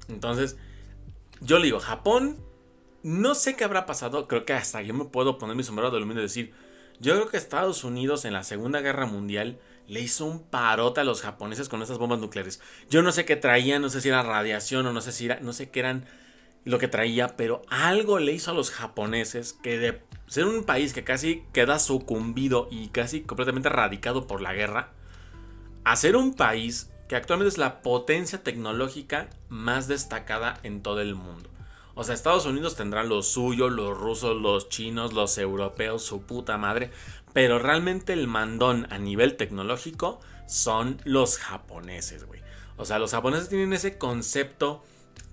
Entonces, 0.09 0.57
yo 1.41 1.59
le 1.59 1.67
digo, 1.67 1.81
Japón, 1.81 2.39
no 3.03 3.35
sé 3.35 3.57
qué 3.57 3.65
habrá 3.65 3.87
pasado, 3.87 4.27
creo 4.27 4.45
que 4.45 4.53
hasta 4.53 4.83
yo 4.83 4.95
me 4.95 5.05
puedo 5.05 5.39
poner 5.39 5.57
mi 5.57 5.63
sombrero 5.63 5.91
de 5.91 5.99
aluminio 5.99 6.23
y 6.23 6.27
decir, 6.27 6.55
yo 6.99 7.15
creo 7.15 7.29
que 7.29 7.37
Estados 7.37 7.85
Unidos 7.85 8.25
en 8.25 8.33
la 8.33 8.43
Segunda 8.43 8.81
Guerra 8.81 9.07
Mundial 9.07 9.59
le 9.89 10.01
hizo 10.01 10.25
un 10.25 10.43
parote 10.43 11.01
a 11.01 11.05
los 11.05 11.23
japoneses 11.23 11.69
con 11.69 11.83
esas 11.83 11.99
bombas 11.99 12.19
nucleares. 12.19 12.61
Yo 12.89 13.03
no 13.03 13.13
sé 13.13 13.25
qué 13.25 13.37
traían, 13.37 13.83
no 13.83 13.89
sé 13.89 14.01
si 14.01 14.09
era 14.09 14.23
radiación 14.23 14.87
o 14.87 14.93
no 14.93 15.01
sé 15.01 15.13
si 15.13 15.27
era, 15.27 15.41
no 15.41 15.53
sé 15.53 15.71
qué 15.71 15.81
eran 15.81 16.07
lo 16.65 16.79
que 16.79 16.89
traía, 16.89 17.37
pero 17.37 17.63
algo 17.69 18.19
le 18.19 18.33
hizo 18.33 18.53
a 18.53 18.55
los 18.55 18.71
japoneses 18.71 19.53
que 19.53 19.79
de 19.79 20.03
ser 20.27 20.45
un 20.45 20.65
país 20.65 20.93
que 20.93 21.05
casi 21.05 21.43
queda 21.53 21.79
sucumbido 21.79 22.69
y 22.71 22.89
casi 22.89 23.23
completamente 23.23 23.69
erradicado 23.69 24.27
por 24.27 24.41
la 24.41 24.55
guerra, 24.55 24.91
a 25.85 25.97
ser 25.97 26.17
un 26.17 26.35
país 26.35 26.91
que 27.09 27.17
actualmente 27.17 27.51
es 27.51 27.59
la 27.59 27.83
potencia 27.83 28.43
tecnológica 28.43 29.29
más 29.49 29.89
destacada 29.89 30.59
en 30.63 30.83
todo 30.83 31.01
el 31.01 31.15
mundo. 31.15 31.51
O 31.95 32.05
sea, 32.05 32.15
Estados 32.15 32.47
Unidos 32.47 32.75
tendrá 32.75 33.05
lo 33.05 33.23
suyo, 33.23 33.69
los 33.69 33.97
rusos, 33.97 34.41
los 34.41 34.71
chinos, 34.71 35.13
los 35.13 35.37
europeos, 35.37 36.03
su 36.03 36.23
puta 36.23 36.57
madre. 36.57 36.91
Pero 37.33 37.59
realmente 37.59 38.13
el 38.13 38.29
mandón 38.29 38.87
a 38.91 38.99
nivel 38.99 39.37
tecnológico 39.37 40.21
son 40.47 41.01
los 41.05 41.39
japoneses, 41.39 42.27
güey. 42.27 42.41
O 42.77 42.85
sea, 42.85 42.99
los 42.99 43.13
japoneses 43.13 43.49
tienen 43.49 43.73
ese 43.73 43.99
concepto 43.99 44.83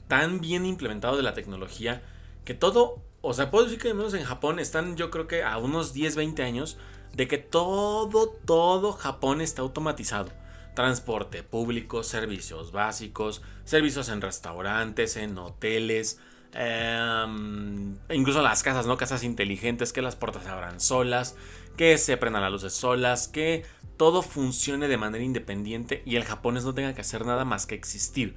tan 0.08 0.42
bien 0.42 0.66
implementado 0.66 1.18
de 1.18 1.24
la 1.24 1.34
tecnología 1.34 2.02
que 2.46 2.54
todo, 2.54 3.02
o 3.22 3.34
sea, 3.34 3.52
puedo 3.52 3.66
decir 3.66 3.80
que 3.80 3.90
al 3.90 3.96
menos 3.96 4.14
en 4.14 4.24
Japón 4.24 4.60
están 4.60 4.98
yo 4.98 5.12
creo 5.12 5.28
que 5.28 5.44
a 5.44 5.58
unos 5.58 5.94
10, 5.94 6.16
20 6.16 6.44
años 6.44 6.78
de 7.14 7.28
que 7.28 7.38
todo, 7.38 8.30
todo 8.46 8.92
Japón 8.94 9.42
está 9.42 9.62
automatizado. 9.62 10.32
Transporte 10.76 11.44
público, 11.44 12.04
servicios 12.04 12.72
básicos, 12.72 13.42
servicios 13.66 14.10
en 14.10 14.22
restaurantes, 14.22 15.18
en 15.18 15.38
hoteles, 15.38 16.20
em, 16.54 17.96
incluso 18.10 18.42
las 18.42 18.64
casas, 18.64 18.86
¿no? 18.86 18.98
Casas 18.98 19.24
inteligentes, 19.24 19.94
que 19.94 20.02
las 20.02 20.16
puertas 20.16 20.44
se 20.44 20.50
abran 20.50 20.80
solas, 20.80 21.36
que 21.78 21.98
se 21.98 22.18
prendan 22.18 22.42
las 22.42 22.52
luces 22.52 22.74
solas, 22.74 23.28
que 23.28 23.66
todo 23.98 24.22
funcione 24.22 24.88
de 24.88 24.98
manera 24.98 25.24
independiente 25.24 26.04
y 26.06 26.16
el 26.16 26.24
japonés 26.24 26.64
no 26.64 26.74
tenga 26.74 26.94
que 26.94 27.02
hacer 27.02 27.26
nada 27.26 27.46
más 27.46 27.66
que 27.66 27.76
existir. 27.76 28.36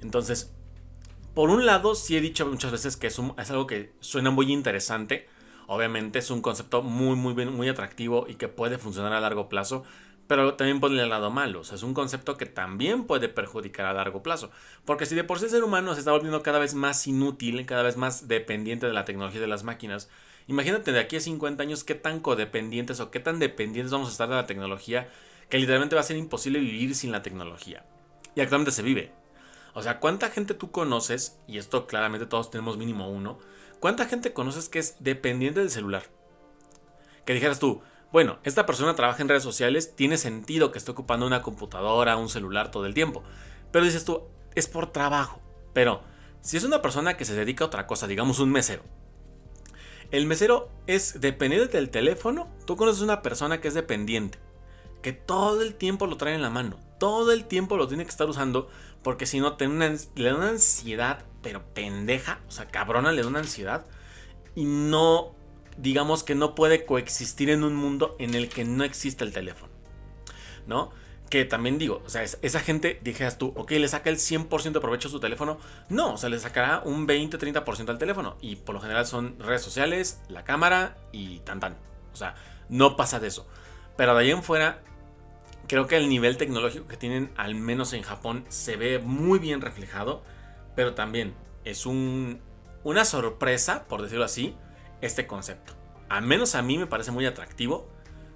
Entonces, 0.00 0.52
por 1.34 1.50
un 1.50 1.64
lado, 1.64 1.94
sí 1.94 2.16
he 2.16 2.20
dicho 2.20 2.46
muchas 2.46 2.72
veces 2.72 2.96
que 2.96 3.06
es, 3.06 3.18
es 3.38 3.50
algo 3.50 3.66
que 3.66 3.92
suena 4.00 4.30
muy 4.30 4.52
interesante. 4.52 5.28
Obviamente 5.66 6.18
es 6.18 6.30
un 6.30 6.42
concepto 6.42 6.82
muy, 6.82 7.16
muy, 7.16 7.34
muy 7.46 7.68
atractivo 7.68 8.26
y 8.28 8.34
que 8.34 8.48
puede 8.48 8.78
funcionar 8.78 9.12
a 9.12 9.20
largo 9.20 9.48
plazo. 9.48 9.84
Pero 10.32 10.54
también 10.54 10.80
pone 10.80 11.02
el 11.02 11.10
lado 11.10 11.30
malo. 11.30 11.60
O 11.60 11.64
sea, 11.64 11.74
es 11.74 11.82
un 11.82 11.92
concepto 11.92 12.38
que 12.38 12.46
también 12.46 13.04
puede 13.04 13.28
perjudicar 13.28 13.84
a 13.84 13.92
largo 13.92 14.22
plazo. 14.22 14.50
Porque 14.86 15.04
si 15.04 15.14
de 15.14 15.24
por 15.24 15.38
sí 15.38 15.44
el 15.44 15.50
ser 15.50 15.62
humano 15.62 15.92
se 15.92 15.98
está 15.98 16.10
volviendo 16.10 16.42
cada 16.42 16.58
vez 16.58 16.72
más 16.72 17.06
inútil, 17.06 17.66
cada 17.66 17.82
vez 17.82 17.98
más 17.98 18.28
dependiente 18.28 18.86
de 18.86 18.94
la 18.94 19.04
tecnología 19.04 19.42
de 19.42 19.46
las 19.46 19.62
máquinas, 19.62 20.08
imagínate 20.46 20.90
de 20.90 21.00
aquí 21.00 21.16
a 21.16 21.20
50 21.20 21.62
años 21.62 21.84
qué 21.84 21.94
tan 21.94 22.20
codependientes 22.20 22.98
o 23.00 23.10
qué 23.10 23.20
tan 23.20 23.40
dependientes 23.40 23.92
vamos 23.92 24.08
a 24.08 24.12
estar 24.12 24.26
de 24.26 24.36
la 24.36 24.46
tecnología 24.46 25.10
que 25.50 25.58
literalmente 25.58 25.96
va 25.96 26.00
a 26.00 26.04
ser 26.04 26.16
imposible 26.16 26.60
vivir 26.60 26.94
sin 26.94 27.12
la 27.12 27.20
tecnología. 27.20 27.84
Y 28.34 28.40
actualmente 28.40 28.72
se 28.72 28.82
vive. 28.82 29.12
O 29.74 29.82
sea, 29.82 30.00
¿cuánta 30.00 30.30
gente 30.30 30.54
tú 30.54 30.70
conoces? 30.70 31.38
Y 31.46 31.58
esto 31.58 31.86
claramente 31.86 32.24
todos 32.24 32.50
tenemos 32.50 32.78
mínimo 32.78 33.10
uno. 33.10 33.38
¿Cuánta 33.80 34.06
gente 34.06 34.32
conoces 34.32 34.70
que 34.70 34.78
es 34.78 34.96
dependiente 35.00 35.60
del 35.60 35.68
celular? 35.68 36.04
Que 37.26 37.34
dijeras 37.34 37.58
tú, 37.58 37.82
bueno, 38.12 38.38
esta 38.44 38.66
persona 38.66 38.94
trabaja 38.94 39.22
en 39.22 39.28
redes 39.28 39.42
sociales, 39.42 39.96
tiene 39.96 40.18
sentido 40.18 40.70
que 40.70 40.78
esté 40.78 40.90
ocupando 40.90 41.26
una 41.26 41.42
computadora, 41.42 42.16
un 42.16 42.28
celular 42.28 42.70
todo 42.70 42.86
el 42.86 42.94
tiempo. 42.94 43.22
Pero 43.70 43.84
dices 43.84 44.04
tú, 44.04 44.22
es 44.54 44.68
por 44.68 44.92
trabajo. 44.92 45.40
Pero 45.72 46.02
si 46.42 46.56
es 46.56 46.64
una 46.64 46.82
persona 46.82 47.16
que 47.16 47.24
se 47.24 47.34
dedica 47.34 47.64
a 47.64 47.68
otra 47.68 47.86
cosa, 47.86 48.06
digamos 48.06 48.38
un 48.38 48.50
mesero. 48.50 48.82
El 50.10 50.26
mesero 50.26 50.68
es 50.86 51.20
dependiente 51.20 51.78
del 51.78 51.88
teléfono. 51.88 52.48
Tú 52.66 52.76
conoces 52.76 53.00
una 53.00 53.22
persona 53.22 53.60
que 53.60 53.68
es 53.68 53.74
dependiente. 53.74 54.38
Que 55.00 55.12
todo 55.12 55.62
el 55.62 55.74
tiempo 55.74 56.06
lo 56.06 56.18
trae 56.18 56.34
en 56.34 56.42
la 56.42 56.50
mano. 56.50 56.78
Todo 56.98 57.32
el 57.32 57.46
tiempo 57.46 57.76
lo 57.78 57.88
tiene 57.88 58.04
que 58.04 58.10
estar 58.10 58.28
usando 58.28 58.68
porque 59.02 59.26
si 59.26 59.40
no, 59.40 59.56
le 59.58 60.28
da 60.28 60.36
una 60.36 60.48
ansiedad, 60.48 61.24
pero 61.42 61.64
pendeja, 61.74 62.40
o 62.48 62.52
sea, 62.52 62.66
cabrona, 62.66 63.10
le 63.12 63.22
da 63.22 63.28
una 63.28 63.40
ansiedad. 63.40 63.84
Y 64.54 64.64
no, 64.64 65.34
digamos 65.76 66.22
que 66.22 66.34
no 66.34 66.54
puede 66.54 66.84
coexistir 66.84 67.50
en 67.50 67.64
un 67.64 67.74
mundo 67.74 68.16
en 68.18 68.34
el 68.34 68.48
que 68.48 68.64
no 68.64 68.84
existe 68.84 69.24
el 69.24 69.32
teléfono. 69.32 69.72
¿No? 70.66 70.90
Que 71.30 71.44
también 71.44 71.78
digo, 71.78 72.02
o 72.04 72.10
sea, 72.10 72.22
esa 72.22 72.60
gente, 72.60 73.00
dijeras 73.02 73.38
tú, 73.38 73.52
ok, 73.56 73.70
le 73.72 73.88
saca 73.88 74.10
el 74.10 74.16
100% 74.16 74.72
de 74.72 74.80
provecho 74.80 75.08
a 75.08 75.10
su 75.10 75.18
teléfono. 75.18 75.58
No, 75.88 76.14
o 76.14 76.16
sea, 76.18 76.28
le 76.28 76.38
sacará 76.38 76.82
un 76.84 77.08
20-30% 77.08 77.88
al 77.88 77.98
teléfono. 77.98 78.36
Y 78.40 78.56
por 78.56 78.74
lo 78.74 78.80
general 78.80 79.06
son 79.06 79.38
redes 79.38 79.62
sociales, 79.62 80.20
la 80.28 80.44
cámara 80.44 80.96
y 81.10 81.38
tan 81.40 81.58
tan. 81.58 81.78
O 82.12 82.16
sea, 82.16 82.34
no 82.68 82.96
pasa 82.96 83.18
de 83.18 83.28
eso. 83.28 83.46
Pero 83.96 84.14
de 84.14 84.20
ahí 84.20 84.30
en 84.30 84.42
fuera, 84.42 84.82
creo 85.68 85.86
que 85.86 85.96
el 85.96 86.08
nivel 86.08 86.36
tecnológico 86.36 86.86
que 86.86 86.96
tienen, 86.96 87.32
al 87.36 87.54
menos 87.54 87.92
en 87.92 88.02
Japón, 88.02 88.44
se 88.48 88.76
ve 88.76 88.98
muy 88.98 89.38
bien 89.38 89.60
reflejado, 89.60 90.22
pero 90.76 90.94
también 90.94 91.34
es 91.64 91.86
un, 91.86 92.40
una 92.84 93.04
sorpresa, 93.04 93.84
por 93.88 94.02
decirlo 94.02 94.24
así, 94.24 94.54
este 95.02 95.26
concepto. 95.26 95.74
Al 96.08 96.24
menos 96.24 96.54
a 96.54 96.62
mí 96.62 96.78
me 96.78 96.86
parece 96.86 97.10
muy 97.10 97.26
atractivo. 97.26 97.90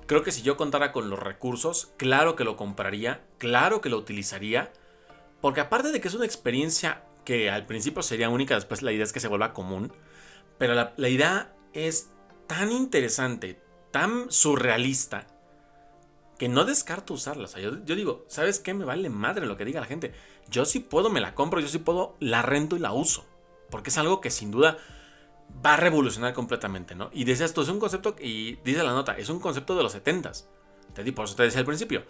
Creo 0.07 0.23
que 0.23 0.33
si 0.33 0.43
yo 0.43 0.57
contara 0.57 0.93
con 0.93 1.09
los 1.09 1.19
recursos, 1.19 1.93
claro 1.97 2.37
que 2.37 2.45
lo 2.45 2.57
compraría, 2.57 3.25
claro 3.39 3.81
que 3.81 3.89
lo 3.89 3.97
utilizaría, 3.97 4.73
porque 5.41 5.61
aparte 5.61 5.91
de 5.91 6.01
que 6.01 6.09
es 6.09 6.15
una 6.15 6.27
experiencia 6.27 7.05
que 7.25 7.51
al 7.51 7.67
principio 7.67 8.03
sería 8.03 8.29
única, 8.29 8.55
después 8.55 8.83
la 8.83 8.93
idea 8.93 9.05
es 9.05 9.13
que 9.13 9.21
se 9.21 9.29
vuelva 9.29 9.53
común, 9.53 9.93
pero 10.59 10.75
la, 10.75 11.09
idea 11.09 11.55
es 11.73 12.11
tan 12.47 12.71
interesante, 12.71 13.61
tan 13.91 14.31
surrealista, 14.31 15.27
que 16.39 16.49
no 16.49 16.65
descarto 16.65 17.15
usarla. 17.15 17.49
yo, 17.59 17.73
digo, 17.73 18.25
¿sabes 18.29 18.61
qué? 18.61 18.75
Me 18.75 18.85
vale 18.85 19.09
madre 19.09 19.47
lo 19.47 19.57
que 19.57 19.65
diga 19.65 19.81
la 19.81 19.87
gente. 19.87 20.13
Yo 20.49 20.67
sí 20.67 20.81
puedo, 20.81 21.11
me 21.11 21.21
la 21.21 21.35
compro, 21.35 21.61
yo 21.61 21.69
sí 21.69 21.79
puedo, 21.79 22.15
la 22.21 22.43
rento 22.43 22.77
y 22.77 22.79
la 22.79 22.93
uso. 22.93 23.27
Porque 23.71 23.91
es 23.91 23.99
algo 23.99 24.21
que 24.21 24.31
sin 24.31 24.51
duda 24.51 24.79
va 25.65 25.75
a 25.75 25.77
revolucionar 25.77 26.33
completamente, 26.33 26.95
¿no? 26.95 27.11
Y 27.13 27.25
dice 27.25 27.45
esto, 27.45 27.63
es 27.63 27.69
un 27.69 27.81
concepto, 27.81 28.17
y 28.21 28.57
dice 28.65 28.83
la 28.83 28.93
nota, 28.93 29.17
es 29.17 29.29
un 29.29 29.41
concepto 29.41 29.77
de 29.77 29.83
los 29.83 29.95
70s. 29.95 30.47
Te 30.95 31.13
por 31.13 31.27
eso 31.27 31.37
te 31.37 31.43
decía 31.43 31.61
al 31.61 31.67
principio. 31.67 32.05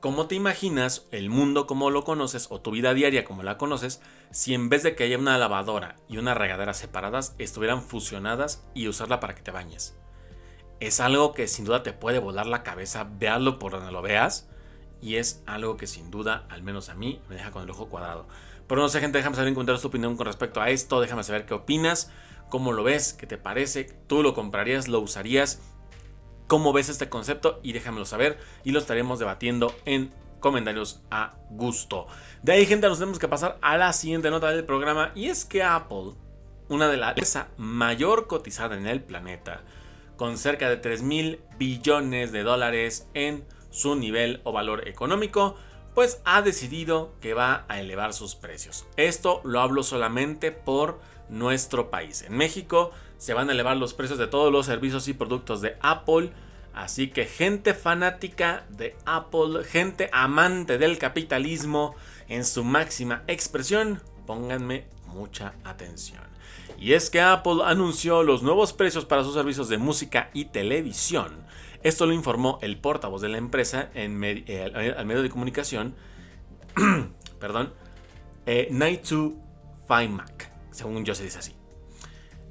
¿Cómo 0.00 0.26
te 0.26 0.36
imaginas 0.36 1.06
el 1.10 1.28
mundo 1.28 1.66
como 1.66 1.90
lo 1.90 2.04
conoces 2.04 2.46
o 2.50 2.60
tu 2.60 2.70
vida 2.70 2.94
diaria 2.94 3.24
como 3.24 3.42
la 3.42 3.58
conoces 3.58 4.00
si 4.30 4.54
en 4.54 4.68
vez 4.68 4.84
de 4.84 4.94
que 4.94 5.02
haya 5.02 5.18
una 5.18 5.38
lavadora 5.38 5.96
y 6.08 6.18
una 6.18 6.34
regadera 6.34 6.72
separadas 6.72 7.34
estuvieran 7.38 7.82
fusionadas 7.82 8.64
y 8.74 8.86
usarla 8.86 9.18
para 9.18 9.34
que 9.34 9.42
te 9.42 9.50
bañes? 9.50 9.98
es 10.80 11.00
algo 11.00 11.32
que 11.32 11.48
sin 11.48 11.64
duda 11.64 11.82
te 11.82 11.92
puede 11.92 12.18
volar 12.18 12.46
la 12.46 12.62
cabeza, 12.62 13.08
veanlo 13.18 13.58
por 13.58 13.72
donde 13.72 13.92
lo 13.92 14.02
veas. 14.02 14.48
Y 15.00 15.16
es 15.16 15.42
algo 15.46 15.76
que 15.76 15.86
sin 15.86 16.10
duda, 16.10 16.44
al 16.48 16.62
menos 16.62 16.88
a 16.88 16.94
mí, 16.94 17.20
me 17.28 17.36
deja 17.36 17.52
con 17.52 17.62
el 17.62 17.70
ojo 17.70 17.88
cuadrado. 17.88 18.26
Pero 18.66 18.80
no 18.80 18.88
sé, 18.88 19.00
gente, 19.00 19.18
déjame 19.18 19.36
saber 19.36 19.48
en 19.48 19.54
comentarios 19.54 19.82
tu 19.82 19.88
opinión 19.88 20.16
con 20.16 20.26
respecto 20.26 20.60
a 20.60 20.70
esto. 20.70 21.00
Déjame 21.00 21.22
saber 21.22 21.46
qué 21.46 21.54
opinas, 21.54 22.10
cómo 22.48 22.72
lo 22.72 22.82
ves, 22.82 23.12
qué 23.12 23.26
te 23.26 23.38
parece. 23.38 23.84
¿Tú 24.06 24.22
lo 24.22 24.34
comprarías, 24.34 24.88
lo 24.88 25.00
usarías? 25.00 25.60
¿Cómo 26.46 26.72
ves 26.72 26.88
este 26.88 27.08
concepto? 27.08 27.60
Y 27.62 27.72
déjamelo 27.72 28.04
saber 28.04 28.38
y 28.64 28.72
lo 28.72 28.78
estaremos 28.78 29.18
debatiendo 29.18 29.74
en 29.84 30.12
comentarios 30.40 31.02
a 31.10 31.34
gusto. 31.50 32.06
De 32.42 32.52
ahí, 32.52 32.66
gente, 32.66 32.88
nos 32.88 32.98
tenemos 32.98 33.18
que 33.18 33.28
pasar 33.28 33.58
a 33.60 33.76
la 33.76 33.92
siguiente 33.92 34.30
nota 34.30 34.50
del 34.50 34.64
programa. 34.64 35.12
Y 35.14 35.26
es 35.26 35.44
que 35.44 35.62
Apple, 35.62 36.12
una 36.68 36.88
de 36.88 36.96
las 36.96 37.10
empresas 37.10 37.46
mayor 37.56 38.26
cotizada 38.26 38.76
en 38.76 38.86
el 38.86 39.02
planeta, 39.02 39.62
con 40.16 40.38
cerca 40.38 40.68
de 40.68 40.76
3 40.76 41.02
mil 41.02 41.40
billones 41.58 42.32
de 42.32 42.42
dólares 42.42 43.08
en 43.14 43.44
su 43.70 43.94
nivel 43.94 44.40
o 44.44 44.52
valor 44.52 44.88
económico, 44.88 45.56
pues 45.94 46.20
ha 46.24 46.42
decidido 46.42 47.12
que 47.20 47.34
va 47.34 47.64
a 47.68 47.80
elevar 47.80 48.12
sus 48.14 48.34
precios. 48.34 48.86
Esto 48.96 49.40
lo 49.44 49.60
hablo 49.60 49.82
solamente 49.82 50.52
por 50.52 51.00
nuestro 51.28 51.90
país. 51.90 52.22
En 52.22 52.36
México 52.36 52.90
se 53.18 53.34
van 53.34 53.48
a 53.48 53.52
elevar 53.52 53.76
los 53.76 53.94
precios 53.94 54.18
de 54.18 54.26
todos 54.26 54.52
los 54.52 54.66
servicios 54.66 55.08
y 55.08 55.14
productos 55.14 55.60
de 55.60 55.76
Apple. 55.80 56.30
Así 56.74 57.08
que 57.08 57.26
gente 57.26 57.74
fanática 57.74 58.64
de 58.70 58.96
Apple, 59.04 59.64
gente 59.64 60.08
amante 60.12 60.78
del 60.78 60.98
capitalismo 60.98 61.96
en 62.28 62.44
su 62.44 62.62
máxima 62.62 63.24
expresión, 63.26 64.00
pónganme 64.26 64.86
mucha 65.06 65.54
atención. 65.64 66.22
Y 66.78 66.92
es 66.92 67.10
que 67.10 67.20
Apple 67.20 67.62
anunció 67.64 68.22
los 68.22 68.42
nuevos 68.42 68.72
precios 68.72 69.04
para 69.04 69.24
sus 69.24 69.34
servicios 69.34 69.68
de 69.68 69.78
música 69.78 70.30
y 70.32 70.44
televisión. 70.46 71.48
Esto 71.82 72.06
lo 72.06 72.12
informó 72.12 72.58
el 72.62 72.76
portavoz 72.76 73.20
de 73.22 73.28
la 73.28 73.38
empresa 73.38 73.90
en 73.94 74.22
eh, 74.24 74.94
al 74.96 75.06
medio 75.06 75.22
de 75.22 75.30
comunicación, 75.30 75.94
perdón, 77.40 77.72
Night 78.70 79.04
2 79.04 79.32
Mac, 80.10 80.47
según 80.78 81.04
yo 81.04 81.14
se 81.14 81.24
dice 81.24 81.40
así. 81.40 81.54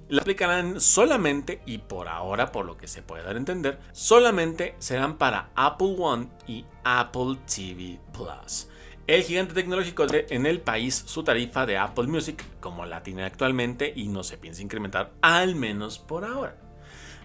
La 0.09 0.21
aplicarán 0.21 0.79
solamente, 0.79 1.61
y 1.65 1.79
por 1.79 2.07
ahora, 2.07 2.51
por 2.51 2.65
lo 2.65 2.77
que 2.77 2.87
se 2.87 3.01
puede 3.01 3.23
dar 3.23 3.35
a 3.35 3.39
entender, 3.39 3.79
solamente 3.91 4.75
serán 4.79 5.17
para 5.17 5.49
Apple 5.55 5.95
One 5.97 6.29
y 6.45 6.65
Apple 6.83 7.37
TV 7.45 7.99
Plus. 8.13 8.69
El 9.05 9.23
gigante 9.23 9.53
tecnológico 9.53 10.05
de 10.05 10.25
en 10.29 10.45
el 10.45 10.59
país 10.59 11.03
su 11.05 11.23
tarifa 11.23 11.65
de 11.65 11.77
Apple 11.77 12.07
Music 12.07 12.43
como 12.59 12.85
la 12.85 13.03
tiene 13.03 13.23
actualmente 13.23 13.93
y 13.95 14.09
no 14.09 14.23
se 14.23 14.37
piensa 14.37 14.61
incrementar 14.61 15.13
al 15.21 15.55
menos 15.55 15.97
por 15.97 16.25
ahora. 16.25 16.57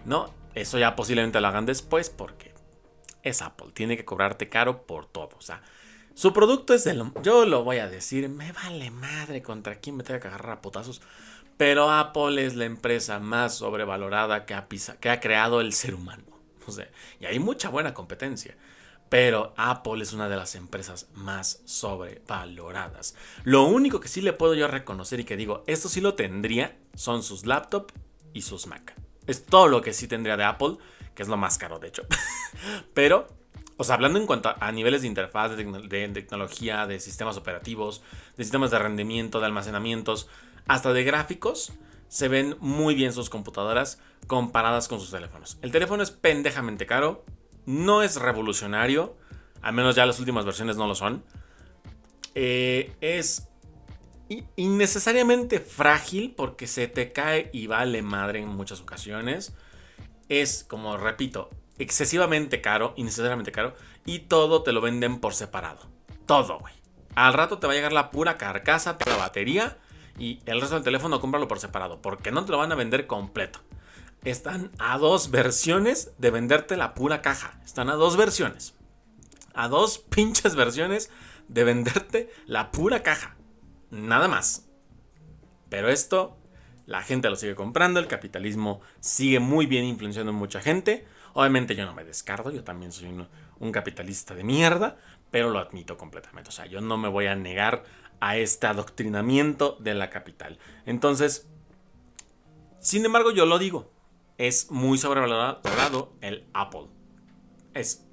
No, 0.05 0.33
eso 0.55 0.77
ya 0.77 0.95
posiblemente 0.95 1.41
lo 1.41 1.47
hagan 1.47 1.65
después 1.65 2.09
porque 2.09 2.53
es 3.21 3.41
Apple, 3.41 3.71
tiene 3.73 3.97
que 3.97 4.05
cobrarte 4.05 4.49
caro 4.49 4.85
por 4.85 5.05
todo. 5.07 5.31
O 5.37 5.41
sea, 5.41 5.61
su 6.15 6.31
producto 6.31 6.73
es 6.73 6.83
de 6.83 7.03
Yo 7.23 7.45
lo 7.45 7.63
voy 7.63 7.77
a 7.77 7.89
decir, 7.89 8.29
me 8.29 8.51
vale 8.51 8.91
madre 8.91 9.41
contra 9.41 9.79
quién 9.79 9.97
me 9.97 10.03
tenga 10.03 10.19
que 10.19 10.27
agarrar 10.27 10.57
a 10.57 10.61
potazos. 10.61 11.01
Pero 11.57 11.91
Apple 11.91 12.43
es 12.45 12.55
la 12.55 12.65
empresa 12.65 13.19
más 13.19 13.55
sobrevalorada 13.55 14.45
que 14.45 14.53
ha, 14.53 14.67
que 14.99 15.09
ha 15.09 15.19
creado 15.19 15.61
el 15.61 15.73
ser 15.73 15.95
humano. 15.95 16.23
O 16.67 16.71
sea, 16.71 16.89
y 17.19 17.25
hay 17.25 17.39
mucha 17.39 17.69
buena 17.69 17.93
competencia. 17.93 18.55
pero 19.09 19.53
Apple 19.57 20.01
es 20.01 20.13
una 20.13 20.27
de 20.27 20.35
las 20.35 20.55
empresas 20.55 21.07
más 21.13 21.61
sobrevaloradas. 21.65 23.15
Lo 23.43 23.63
único 23.65 23.99
que 23.99 24.07
sí 24.07 24.21
le 24.21 24.33
puedo 24.33 24.55
yo 24.55 24.67
reconocer 24.67 25.19
y 25.19 25.23
que 25.23 25.37
digo, 25.37 25.63
esto 25.67 25.87
sí 25.87 26.01
lo 26.01 26.15
tendría, 26.15 26.75
son 26.95 27.21
sus 27.21 27.45
laptops 27.45 27.93
y 28.33 28.41
sus 28.41 28.65
Mac. 28.65 28.95
Es 29.27 29.45
todo 29.45 29.67
lo 29.67 29.81
que 29.83 29.93
sí 29.93 30.07
tendría 30.07 30.35
de 30.35 30.45
Apple, 30.45 30.77
que 31.13 31.21
es 31.21 31.29
lo 31.29 31.37
más 31.37 31.59
caro 31.59 31.77
de 31.77 31.89
hecho. 31.89 32.03
pero, 32.95 33.27
o 33.77 33.83
sea, 33.83 33.95
hablando 33.95 34.19
en 34.19 34.27
cuanto 34.27 34.53
a, 34.59 34.71
niveles 34.71 35.01
de 35.01 35.07
interfaz, 35.07 35.55
de, 35.55 36.09
tecnología, 36.13 36.85
de 36.85 36.99
sistemas 36.99 37.37
operativos, 37.37 38.03
de 38.37 38.43
sistemas 38.43 38.71
de 38.71 38.79
rendimiento, 38.79 39.39
de 39.39 39.47
almacenamientos, 39.47 40.27
hasta 40.67 40.93
de 40.93 41.03
gráficos, 41.03 41.73
se 42.07 42.27
ven 42.27 42.55
muy 42.59 42.93
bien 42.93 43.13
sus 43.13 43.29
computadoras 43.29 43.99
comparadas 44.27 44.87
con 44.87 44.99
sus 44.99 45.11
teléfonos. 45.11 45.57
El 45.61 45.71
teléfono 45.71 46.03
es 46.03 46.11
pendejamente 46.11 46.85
caro, 46.85 47.25
no 47.65 48.03
es 48.03 48.17
revolucionario, 48.17 49.17
al 49.61 49.73
menos 49.73 49.95
ya 49.95 50.05
las 50.05 50.19
últimas 50.19 50.45
versiones 50.45 50.77
no 50.77 50.87
lo 50.87 50.95
son. 50.95 51.23
Eh, 52.35 52.91
es 53.01 53.49
innecesariamente 54.55 55.59
frágil 55.59 56.33
porque 56.35 56.67
se 56.67 56.87
te 56.87 57.11
cae 57.11 57.49
y 57.53 57.67
vale 57.67 58.01
madre 58.01 58.39
en 58.39 58.49
muchas 58.49 58.81
ocasiones. 58.81 59.55
Es, 60.29 60.63
como 60.63 60.97
repito, 60.97 61.49
excesivamente 61.79 62.61
caro, 62.61 62.93
innecesariamente 62.95 63.51
caro, 63.51 63.75
y 64.05 64.19
todo 64.19 64.63
te 64.63 64.71
lo 64.71 64.81
venden 64.81 65.19
por 65.19 65.33
separado. 65.33 65.87
Todo, 66.25 66.59
güey. 66.59 66.73
Al 67.15 67.33
rato 67.33 67.59
te 67.59 67.67
va 67.67 67.73
a 67.73 67.75
llegar 67.75 67.93
la 67.93 68.11
pura 68.11 68.37
carcasa, 68.37 68.97
la 69.05 69.17
batería 69.17 69.77
y 70.17 70.39
el 70.45 70.59
resto 70.61 70.75
del 70.75 70.83
teléfono 70.83 71.19
cómpralo 71.19 71.47
por 71.47 71.59
separado, 71.59 72.01
porque 72.01 72.31
no 72.31 72.45
te 72.45 72.51
lo 72.51 72.57
van 72.57 72.71
a 72.71 72.75
vender 72.75 73.07
completo. 73.07 73.59
Están 74.23 74.71
a 74.79 74.97
dos 74.97 75.31
versiones 75.31 76.13
de 76.17 76.31
venderte 76.31 76.77
la 76.77 76.93
pura 76.93 77.21
caja. 77.21 77.59
Están 77.65 77.89
a 77.89 77.95
dos 77.95 78.15
versiones. 78.15 78.73
A 79.53 79.67
dos 79.67 79.97
pinches 80.09 80.55
versiones 80.55 81.11
de 81.47 81.63
venderte 81.63 82.31
la 82.45 82.71
pura 82.71 83.03
caja. 83.03 83.35
Nada 83.91 84.27
más. 84.27 84.65
Pero 85.69 85.89
esto, 85.89 86.37
la 86.85 87.03
gente 87.03 87.29
lo 87.29 87.35
sigue 87.35 87.55
comprando, 87.55 87.99
el 87.99 88.07
capitalismo 88.07 88.81
sigue 88.99 89.39
muy 89.39 89.65
bien 89.65 89.83
influenciando 89.83 90.31
en 90.31 90.37
mucha 90.37 90.61
gente. 90.61 91.05
Obviamente 91.33 91.75
yo 91.75 91.85
no 91.85 91.93
me 91.93 92.03
descarto, 92.03 92.51
yo 92.51 92.63
también 92.63 92.91
soy 92.91 93.09
un, 93.09 93.27
un 93.59 93.71
capitalista 93.71 94.35
de 94.35 94.43
mierda, 94.43 94.97
pero 95.31 95.49
lo 95.49 95.59
admito 95.59 95.97
completamente. 95.97 96.49
O 96.49 96.51
sea, 96.51 96.65
yo 96.65 96.79
no 96.81 96.97
me 96.97 97.09
voy 97.09 97.25
a 97.27 97.35
negar 97.35 97.83
a 98.19 98.37
este 98.37 98.67
adoctrinamiento 98.67 99.77
de 99.79 99.95
la 99.95 100.09
capital. 100.09 100.59
Entonces, 100.85 101.47
sin 102.79 103.05
embargo, 103.05 103.31
yo 103.31 103.45
lo 103.45 103.59
digo, 103.59 103.91
es 104.37 104.71
muy 104.71 104.97
sobrevalorado 104.97 106.13
el 106.21 106.45
Apple. 106.53 106.87
Es 107.73 108.05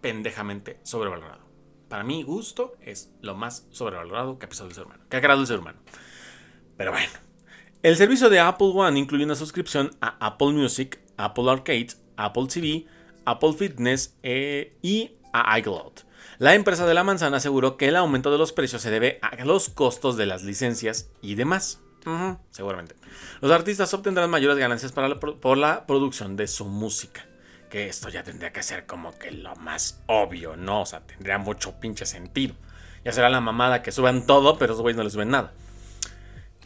pendejamente 0.00 0.78
sobrevalorado. 0.82 1.40
Para 1.88 2.04
mi 2.04 2.22
gusto, 2.22 2.74
es 2.80 3.12
lo 3.20 3.34
más 3.34 3.66
sobrevalorado 3.70 4.38
que 4.38 4.46
ha 4.46 4.48
pisado 4.48 4.68
el 4.68 4.74
ser 4.74 4.84
humano, 4.84 5.04
que 5.08 5.16
ha 5.16 5.20
creado 5.20 5.40
el 5.40 5.46
ser 5.46 5.58
humano. 5.58 5.80
Pero 6.76 6.92
bueno, 6.92 7.10
el 7.82 7.96
servicio 7.96 8.30
de 8.30 8.40
Apple 8.40 8.72
One 8.74 8.98
incluye 8.98 9.24
una 9.24 9.34
suscripción 9.34 9.90
a 10.00 10.16
Apple 10.24 10.52
Music, 10.52 11.00
Apple 11.16 11.50
Arcade, 11.50 11.88
Apple 12.24 12.46
TV, 12.46 12.86
Apple 13.24 13.52
Fitness 13.52 14.14
eh, 14.22 14.76
y 14.82 15.12
a 15.32 15.58
iCloud. 15.58 15.92
La 16.38 16.54
empresa 16.54 16.86
de 16.86 16.94
la 16.94 17.04
manzana 17.04 17.36
aseguró 17.36 17.76
que 17.76 17.88
el 17.88 17.96
aumento 17.96 18.30
de 18.30 18.38
los 18.38 18.52
precios 18.52 18.82
se 18.82 18.90
debe 18.90 19.18
a 19.22 19.44
los 19.44 19.68
costos 19.68 20.16
de 20.16 20.26
las 20.26 20.42
licencias 20.42 21.10
y 21.20 21.34
demás. 21.34 21.80
seguramente. 22.50 22.94
Los 23.40 23.52
artistas 23.52 23.92
obtendrán 23.92 24.30
mayores 24.30 24.58
ganancias 24.58 24.92
por 24.92 25.58
la 25.58 25.86
producción 25.86 26.36
de 26.36 26.46
su 26.46 26.64
música. 26.64 27.26
Que 27.68 27.88
esto 27.88 28.08
ya 28.08 28.24
tendría 28.24 28.52
que 28.52 28.62
ser 28.62 28.86
como 28.86 29.16
que 29.18 29.30
lo 29.30 29.54
más 29.56 30.00
obvio, 30.06 30.56
¿no? 30.56 30.80
O 30.80 30.86
sea, 30.86 31.00
tendría 31.06 31.38
mucho 31.38 31.78
pinche 31.78 32.06
sentido. 32.06 32.54
Ya 33.04 33.12
será 33.12 33.28
la 33.28 33.40
mamada 33.40 33.82
que 33.82 33.92
suban 33.92 34.26
todo, 34.26 34.58
pero 34.58 34.72
esos 34.72 34.82
güeyes 34.82 34.96
no 34.96 35.04
les 35.04 35.12
suben 35.12 35.30
nada. 35.30 35.52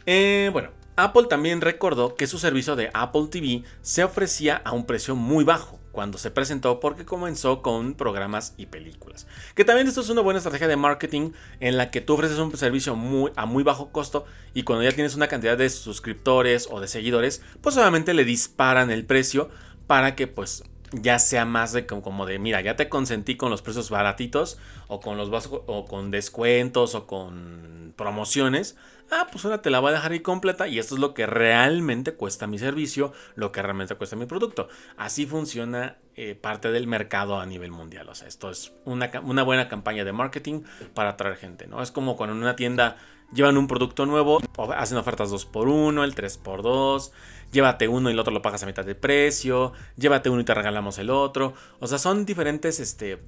Eh, 0.05 0.49
bueno, 0.51 0.69
Apple 0.97 1.27
también 1.29 1.61
recordó 1.61 2.15
que 2.15 2.27
su 2.27 2.39
servicio 2.39 2.75
de 2.75 2.89
Apple 2.93 3.27
TV 3.29 3.63
se 3.81 4.03
ofrecía 4.03 4.61
a 4.63 4.71
un 4.71 4.85
precio 4.85 5.15
muy 5.15 5.43
bajo, 5.43 5.79
cuando 5.91 6.17
se 6.17 6.31
presentó 6.31 6.79
porque 6.79 7.05
comenzó 7.05 7.61
con 7.61 7.95
programas 7.95 8.53
y 8.57 8.67
películas. 8.67 9.27
Que 9.55 9.65
también 9.65 9.87
esto 9.87 10.01
es 10.01 10.09
una 10.09 10.21
buena 10.21 10.37
estrategia 10.37 10.67
de 10.67 10.77
marketing 10.77 11.31
en 11.59 11.77
la 11.77 11.91
que 11.91 12.01
tú 12.01 12.13
ofreces 12.13 12.37
un 12.37 12.55
servicio 12.55 12.93
a 13.35 13.45
muy 13.45 13.63
bajo 13.63 13.91
costo 13.91 14.25
y 14.53 14.63
cuando 14.63 14.83
ya 14.83 14.91
tienes 14.91 15.15
una 15.15 15.27
cantidad 15.27 15.57
de 15.57 15.69
suscriptores 15.69 16.67
o 16.71 16.79
de 16.79 16.87
seguidores, 16.87 17.41
pues 17.61 17.75
obviamente 17.77 18.13
le 18.13 18.23
disparan 18.23 18.89
el 18.89 19.05
precio 19.05 19.49
para 19.87 20.15
que 20.15 20.27
pues 20.27 20.63
ya 21.01 21.19
sea 21.19 21.45
más 21.45 21.73
de 21.73 21.85
como 21.85 22.25
de 22.25 22.39
mira, 22.39 22.61
ya 22.61 22.75
te 22.75 22.89
consentí 22.89 23.37
con 23.37 23.49
los 23.49 23.61
precios 23.61 23.89
baratitos 23.89 24.57
o 24.87 24.99
con 24.99 25.17
los 25.17 25.49
o 25.67 25.85
con 25.85 26.11
descuentos 26.11 26.95
o 26.95 27.07
con 27.07 27.93
promociones 27.95 28.75
ah, 29.11 29.27
pues 29.31 29.45
ahora 29.45 29.61
te 29.61 29.69
la 29.69 29.79
voy 29.79 29.91
a 29.91 29.93
dejar 29.93 30.11
ahí 30.11 30.19
completa 30.19 30.67
y 30.67 30.79
esto 30.79 30.95
es 30.95 31.01
lo 31.01 31.13
que 31.13 31.25
realmente 31.25 32.13
cuesta 32.13 32.47
mi 32.47 32.57
servicio, 32.57 33.13
lo 33.35 33.51
que 33.51 33.61
realmente 33.61 33.95
cuesta 33.95 34.15
mi 34.15 34.25
producto. 34.25 34.67
Así 34.97 35.25
funciona 35.25 35.97
eh, 36.15 36.35
parte 36.35 36.71
del 36.71 36.87
mercado 36.87 37.39
a 37.39 37.45
nivel 37.45 37.71
mundial. 37.71 38.09
O 38.09 38.15
sea, 38.15 38.27
esto 38.27 38.49
es 38.49 38.73
una, 38.85 39.07
buena 39.43 39.67
campaña 39.67 40.03
de 40.03 40.13
marketing 40.13 40.61
para 40.93 41.11
atraer 41.11 41.37
gente, 41.37 41.67
¿no? 41.67 41.81
Es 41.81 41.91
como 41.91 42.15
cuando 42.15 42.35
en 42.35 42.41
una 42.41 42.55
tienda 42.55 42.97
llevan 43.33 43.57
un 43.57 43.67
producto 43.67 44.05
nuevo, 44.05 44.39
hacen 44.75 44.97
ofertas 44.97 45.31
2x1, 45.31 46.03
el 46.03 46.15
3x2, 46.15 47.11
llévate 47.51 47.87
uno 47.87 48.09
y 48.09 48.13
el 48.13 48.19
otro 48.19 48.33
lo 48.33 48.41
pagas 48.41 48.63
a 48.63 48.65
mitad 48.65 48.85
de 48.85 48.95
precio, 48.95 49.73
llévate 49.95 50.29
uno 50.29 50.41
y 50.41 50.45
te 50.45 50.53
regalamos 50.53 50.97
el 50.97 51.09
otro. 51.09 51.53
O 51.79 51.87
sea, 51.87 51.97
son 51.97 52.25
diferentes 52.25 52.79
este, 52.79 53.19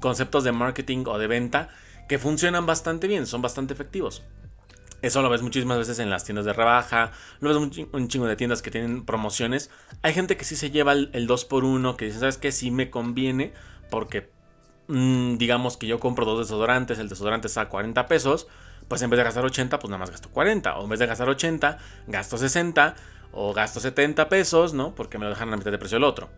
conceptos 0.00 0.44
de 0.44 0.52
marketing 0.52 1.04
o 1.06 1.18
de 1.18 1.26
venta 1.26 1.68
que 2.08 2.18
funcionan 2.18 2.66
bastante 2.66 3.08
bien, 3.08 3.26
son 3.26 3.42
bastante 3.42 3.74
efectivos. 3.74 4.22
Eso 5.04 5.20
lo 5.20 5.28
ves 5.28 5.42
muchísimas 5.42 5.76
veces 5.76 5.98
en 5.98 6.08
las 6.08 6.24
tiendas 6.24 6.46
de 6.46 6.54
rebaja, 6.54 7.12
lo 7.40 7.50
ves 7.50 7.86
un 7.92 8.08
chingo 8.08 8.26
de 8.26 8.36
tiendas 8.36 8.62
que 8.62 8.70
tienen 8.70 9.04
promociones. 9.04 9.70
Hay 10.00 10.14
gente 10.14 10.38
que 10.38 10.44
sí 10.44 10.56
se 10.56 10.70
lleva 10.70 10.92
el, 10.92 11.28
2x1, 11.28 11.96
que 11.96 12.06
dice, 12.06 12.20
¿sabes 12.20 12.38
qué? 12.38 12.50
Sí 12.52 12.70
me 12.70 12.88
conviene 12.88 13.52
porque 13.90 14.30
mm, 14.88 15.36
digamos 15.36 15.76
que 15.76 15.86
yo 15.86 16.00
compro 16.00 16.24
dos 16.24 16.38
desodorantes, 16.38 16.98
el 16.98 17.10
desodorante 17.10 17.48
está 17.48 17.60
a 17.60 17.68
40 17.68 18.06
pesos, 18.06 18.46
pues 18.88 19.02
en 19.02 19.10
vez 19.10 19.18
de 19.18 19.24
gastar 19.24 19.44
80, 19.44 19.78
pues 19.78 19.90
nada 19.90 19.98
más 19.98 20.10
gasto 20.10 20.30
40. 20.30 20.78
O 20.78 20.84
en 20.84 20.88
vez 20.88 20.98
de 20.98 21.06
gastar 21.06 21.28
80, 21.28 21.78
gasto 22.06 22.38
60 22.38 22.96
o 23.34 23.52
gasto 23.52 23.80
70 23.80 24.28
pesos, 24.28 24.72
¿no? 24.74 24.94
Porque 24.94 25.18
me 25.18 25.24
lo 25.24 25.30
dejan 25.30 25.52
a 25.52 25.56
mitad 25.56 25.70
de 25.70 25.78
precio 25.78 25.98
el 25.98 26.04
otro. 26.04 26.30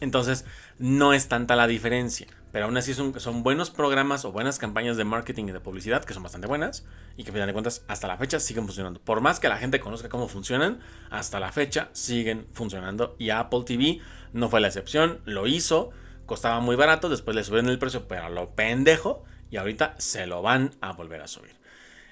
Entonces, 0.00 0.44
no 0.78 1.12
es 1.12 1.28
tanta 1.28 1.56
la 1.56 1.66
diferencia. 1.66 2.28
Pero 2.52 2.64
aún 2.64 2.76
así 2.76 2.94
son, 2.94 3.42
buenos 3.42 3.70
programas 3.70 4.24
o 4.24 4.32
buenas 4.32 4.58
campañas 4.58 4.96
de 4.96 5.04
marketing 5.04 5.48
y 5.48 5.52
de 5.52 5.60
publicidad 5.60 6.04
que 6.04 6.14
son 6.14 6.22
bastante 6.22 6.46
buenas 6.46 6.86
y 7.16 7.24
que, 7.24 7.30
a 7.30 7.32
final 7.32 7.46
de 7.46 7.52
cuentas, 7.52 7.84
hasta 7.88 8.08
la 8.08 8.16
fecha 8.16 8.40
siguen 8.40 8.64
funcionando. 8.64 9.00
Por 9.00 9.20
más 9.20 9.38
que 9.38 9.48
la 9.48 9.58
gente 9.58 9.80
conozca 9.80 10.08
cómo 10.08 10.28
funcionan, 10.28 10.80
hasta 11.10 11.40
la 11.40 11.52
fecha 11.52 11.90
siguen 11.92 12.46
funcionando. 12.52 13.16
Y 13.18 13.30
Apple 13.30 13.64
TV 13.66 14.00
no 14.32 14.48
fue 14.48 14.60
la 14.60 14.68
excepción, 14.68 15.20
lo 15.24 15.46
hizo, 15.46 15.90
costaba 16.24 16.60
muy 16.60 16.76
barato, 16.76 17.08
después 17.08 17.36
le 17.36 17.44
subieron 17.44 17.70
el 17.70 17.78
precio, 17.78 18.08
pero 18.08 18.28
lo 18.30 18.54
pendejo, 18.54 19.24
y 19.50 19.56
ahorita 19.56 19.94
se 19.98 20.26
lo 20.26 20.40
van 20.40 20.74
a 20.80 20.92
volver 20.92 21.20
a 21.20 21.28
subir. 21.28 21.56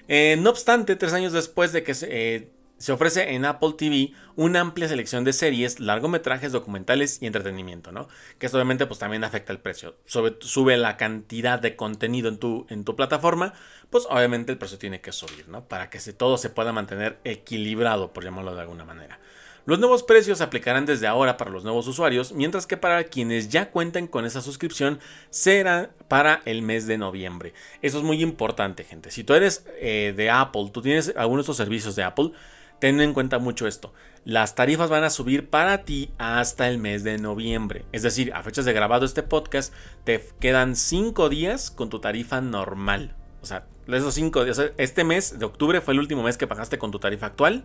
Eh, 0.07 0.37
no 0.39 0.51
obstante, 0.51 0.95
tres 0.95 1.13
años 1.13 1.33
después 1.33 1.73
de 1.73 1.83
que 1.83 1.93
se, 1.93 2.07
eh, 2.09 2.51
se 2.77 2.91
ofrece 2.91 3.33
en 3.33 3.45
Apple 3.45 3.73
TV 3.77 4.13
una 4.35 4.59
amplia 4.59 4.87
selección 4.87 5.23
de 5.23 5.33
series, 5.33 5.79
largometrajes, 5.79 6.51
documentales 6.51 7.19
y 7.21 7.25
entretenimiento, 7.25 7.91
¿no? 7.91 8.07
Que 8.37 8.45
esto 8.45 8.57
obviamente 8.57 8.85
pues 8.85 8.99
también 8.99 9.23
afecta 9.23 9.51
el 9.51 9.59
precio. 9.59 9.95
sube 10.05 10.77
la 10.77 10.97
cantidad 10.97 11.59
de 11.59 11.75
contenido 11.75 12.29
en 12.29 12.37
tu, 12.37 12.67
en 12.69 12.83
tu 12.83 12.95
plataforma, 12.95 13.53
pues 13.89 14.05
obviamente 14.09 14.51
el 14.51 14.57
precio 14.57 14.77
tiene 14.77 15.01
que 15.01 15.11
subir, 15.11 15.47
¿no? 15.47 15.67
Para 15.67 15.89
que 15.89 15.99
todo 16.13 16.37
se 16.37 16.49
pueda 16.49 16.71
mantener 16.71 17.17
equilibrado, 17.23 18.13
por 18.13 18.23
llamarlo 18.23 18.53
de 18.53 18.61
alguna 18.61 18.85
manera. 18.85 19.19
Los 19.67 19.79
nuevos 19.79 20.03
precios 20.03 20.39
aplicarán 20.39 20.85
desde 20.85 21.07
ahora 21.07 21.35
para 21.35 21.51
los 21.51 21.65
nuevos 21.65 21.87
usuarios, 21.87 22.31
mientras 22.31 22.65
que 22.65 22.77
para 22.77 23.03
quienes 23.03 23.49
ya 23.49 23.69
cuenten 23.69 24.07
con 24.07 24.23
esa 24.23 24.41
suscripción 24.41 24.99
será 25.29 25.89
para 26.07 26.41
el 26.45 26.61
mes 26.61 26.87
de 26.87 26.97
noviembre. 26.97 27.53
Eso 27.81 27.97
es 27.97 28.03
muy 28.05 28.21
importante, 28.21 28.85
gente. 28.85 29.11
Si 29.11 29.25
tú 29.25 29.33
eres 29.33 29.65
eh, 29.81 30.13
de 30.15 30.29
Apple, 30.29 30.69
tú 30.71 30.81
tienes 30.81 31.13
algunos 31.17 31.45
de 31.45 31.51
estos 31.51 31.57
servicios 31.57 31.97
de 31.97 32.03
Apple, 32.03 32.31
ten 32.79 33.01
en 33.01 33.13
cuenta 33.13 33.39
mucho 33.39 33.67
esto. 33.67 33.93
Las 34.25 34.55
tarifas 34.55 34.89
van 34.89 35.03
a 35.03 35.09
subir 35.09 35.49
para 35.49 35.83
ti 35.83 36.11
hasta 36.17 36.67
el 36.67 36.77
mes 36.77 37.03
de 37.03 37.17
noviembre. 37.17 37.85
Es 37.91 38.01
decir, 38.01 38.33
a 38.33 38.43
fechas 38.43 38.65
de 38.65 38.73
grabado 38.73 39.05
este 39.05 39.23
podcast, 39.23 39.73
te 40.03 40.21
quedan 40.39 40.75
5 40.75 41.29
días 41.29 41.71
con 41.71 41.89
tu 41.89 41.99
tarifa 41.99 42.41
normal. 42.41 43.15
O 43.41 43.45
sea, 43.45 43.65
esos 43.87 44.13
5 44.13 44.43
días. 44.43 44.61
Este 44.77 45.03
mes 45.03 45.39
de 45.39 45.45
octubre 45.45 45.79
fue 45.79 45.93
el 45.93 46.01
último 46.01 46.23
mes 46.23 46.37
que 46.37 46.47
pagaste 46.47 46.77
con 46.77 46.91
tu 46.91 46.99
tarifa 46.99 47.27
actual. 47.27 47.63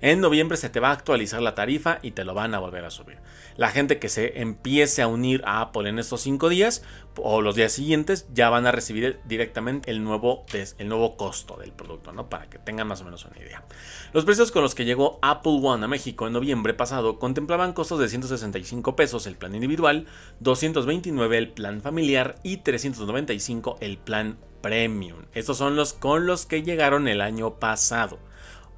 En 0.00 0.20
noviembre 0.20 0.56
se 0.56 0.68
te 0.68 0.80
va 0.80 0.88
a 0.90 0.92
actualizar 0.92 1.40
la 1.40 1.54
tarifa 1.54 1.98
y 2.02 2.10
te 2.10 2.24
lo 2.24 2.34
van 2.34 2.54
a 2.54 2.58
volver 2.58 2.84
a 2.84 2.90
subir. 2.90 3.18
La 3.56 3.70
gente 3.70 3.98
que 3.98 4.08
se 4.08 4.40
empiece 4.40 5.02
a 5.02 5.06
unir 5.06 5.42
a 5.46 5.60
Apple 5.60 5.88
en 5.88 5.98
estos 5.98 6.20
5 6.22 6.48
días 6.48 6.82
o 7.16 7.40
los 7.40 7.54
días 7.54 7.72
siguientes 7.72 8.26
ya 8.32 8.50
van 8.50 8.66
a 8.66 8.72
recibir 8.72 9.20
directamente 9.24 9.90
el 9.90 10.02
nuevo, 10.02 10.44
el 10.78 10.88
nuevo 10.88 11.16
costo 11.16 11.56
del 11.56 11.72
producto, 11.72 12.12
¿no? 12.12 12.28
Para 12.28 12.50
que 12.50 12.58
tengan 12.58 12.88
más 12.88 13.00
o 13.00 13.04
menos 13.04 13.24
una 13.24 13.38
idea. 13.38 13.64
Los 14.12 14.24
precios 14.24 14.52
con 14.52 14.62
los 14.62 14.74
que 14.74 14.84
llegó 14.84 15.18
Apple 15.22 15.60
One 15.62 15.84
a 15.84 15.88
México 15.88 16.26
en 16.26 16.32
noviembre 16.32 16.74
pasado 16.74 17.18
contemplaban 17.18 17.72
costos 17.72 18.00
de 18.00 18.08
165 18.08 18.96
pesos 18.96 19.26
el 19.26 19.36
plan 19.36 19.54
individual, 19.54 20.06
229 20.40 21.38
el 21.38 21.48
plan 21.50 21.80
familiar 21.80 22.36
y 22.42 22.58
395 22.58 23.78
el 23.80 23.98
plan 23.98 24.38
premium. 24.60 25.26
Estos 25.34 25.58
son 25.58 25.76
los 25.76 25.92
con 25.92 26.26
los 26.26 26.46
que 26.46 26.62
llegaron 26.62 27.06
el 27.06 27.20
año 27.20 27.58
pasado. 27.58 28.18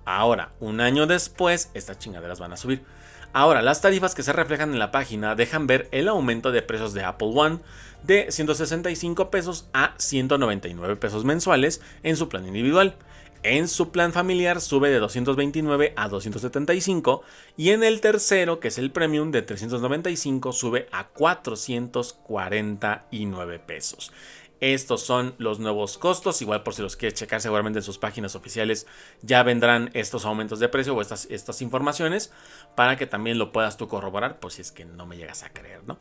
Ahora, 0.06 0.52
un 0.60 0.80
año 0.80 1.06
después, 1.06 1.70
estas 1.74 1.98
chingaderas 1.98 2.38
van 2.38 2.52
a 2.52 2.56
subir. 2.56 2.84
Ahora, 3.32 3.60
las 3.60 3.80
tarifas 3.82 4.14
que 4.14 4.22
se 4.22 4.32
reflejan 4.32 4.72
en 4.72 4.78
la 4.78 4.92
página 4.92 5.34
dejan 5.34 5.66
ver 5.66 5.88
el 5.90 6.08
aumento 6.08 6.52
de 6.52 6.62
precios 6.62 6.94
de 6.94 7.04
Apple 7.04 7.32
One 7.34 7.58
de 8.04 8.30
165 8.30 9.30
pesos 9.30 9.68
a 9.74 9.94
199 9.98 10.96
pesos 10.96 11.24
mensuales 11.24 11.82
en 12.02 12.16
su 12.16 12.28
plan 12.28 12.46
individual. 12.46 12.94
En 13.42 13.68
su 13.68 13.90
plan 13.90 14.12
familiar 14.12 14.60
sube 14.60 14.90
de 14.90 14.98
229 14.98 15.94
a 15.96 16.08
275 16.08 17.22
y 17.56 17.70
en 17.70 17.82
el 17.84 18.00
tercero, 18.00 18.60
que 18.60 18.68
es 18.68 18.78
el 18.78 18.92
premium 18.92 19.32
de 19.32 19.42
395, 19.42 20.52
sube 20.52 20.88
a 20.90 21.08
449 21.08 23.58
pesos. 23.58 24.12
Estos 24.60 25.02
son 25.02 25.34
los 25.38 25.58
nuevos 25.58 25.98
costos. 25.98 26.40
Igual 26.42 26.62
por 26.62 26.74
si 26.74 26.82
los 26.82 26.96
quieres 26.96 27.18
checar 27.18 27.40
seguramente 27.40 27.80
en 27.80 27.82
sus 27.82 27.98
páginas 27.98 28.34
oficiales 28.34 28.86
ya 29.22 29.42
vendrán 29.42 29.90
estos 29.92 30.24
aumentos 30.24 30.58
de 30.58 30.68
precio 30.68 30.94
o 30.94 31.00
estas, 31.00 31.26
estas 31.30 31.62
informaciones 31.62 32.32
para 32.74 32.96
que 32.96 33.06
también 33.06 33.38
lo 33.38 33.52
puedas 33.52 33.76
tú 33.76 33.88
corroborar 33.88 34.40
por 34.40 34.52
si 34.52 34.62
es 34.62 34.72
que 34.72 34.84
no 34.84 35.06
me 35.06 35.16
llegas 35.16 35.42
a 35.42 35.50
creer, 35.50 35.82
¿no? 35.84 35.98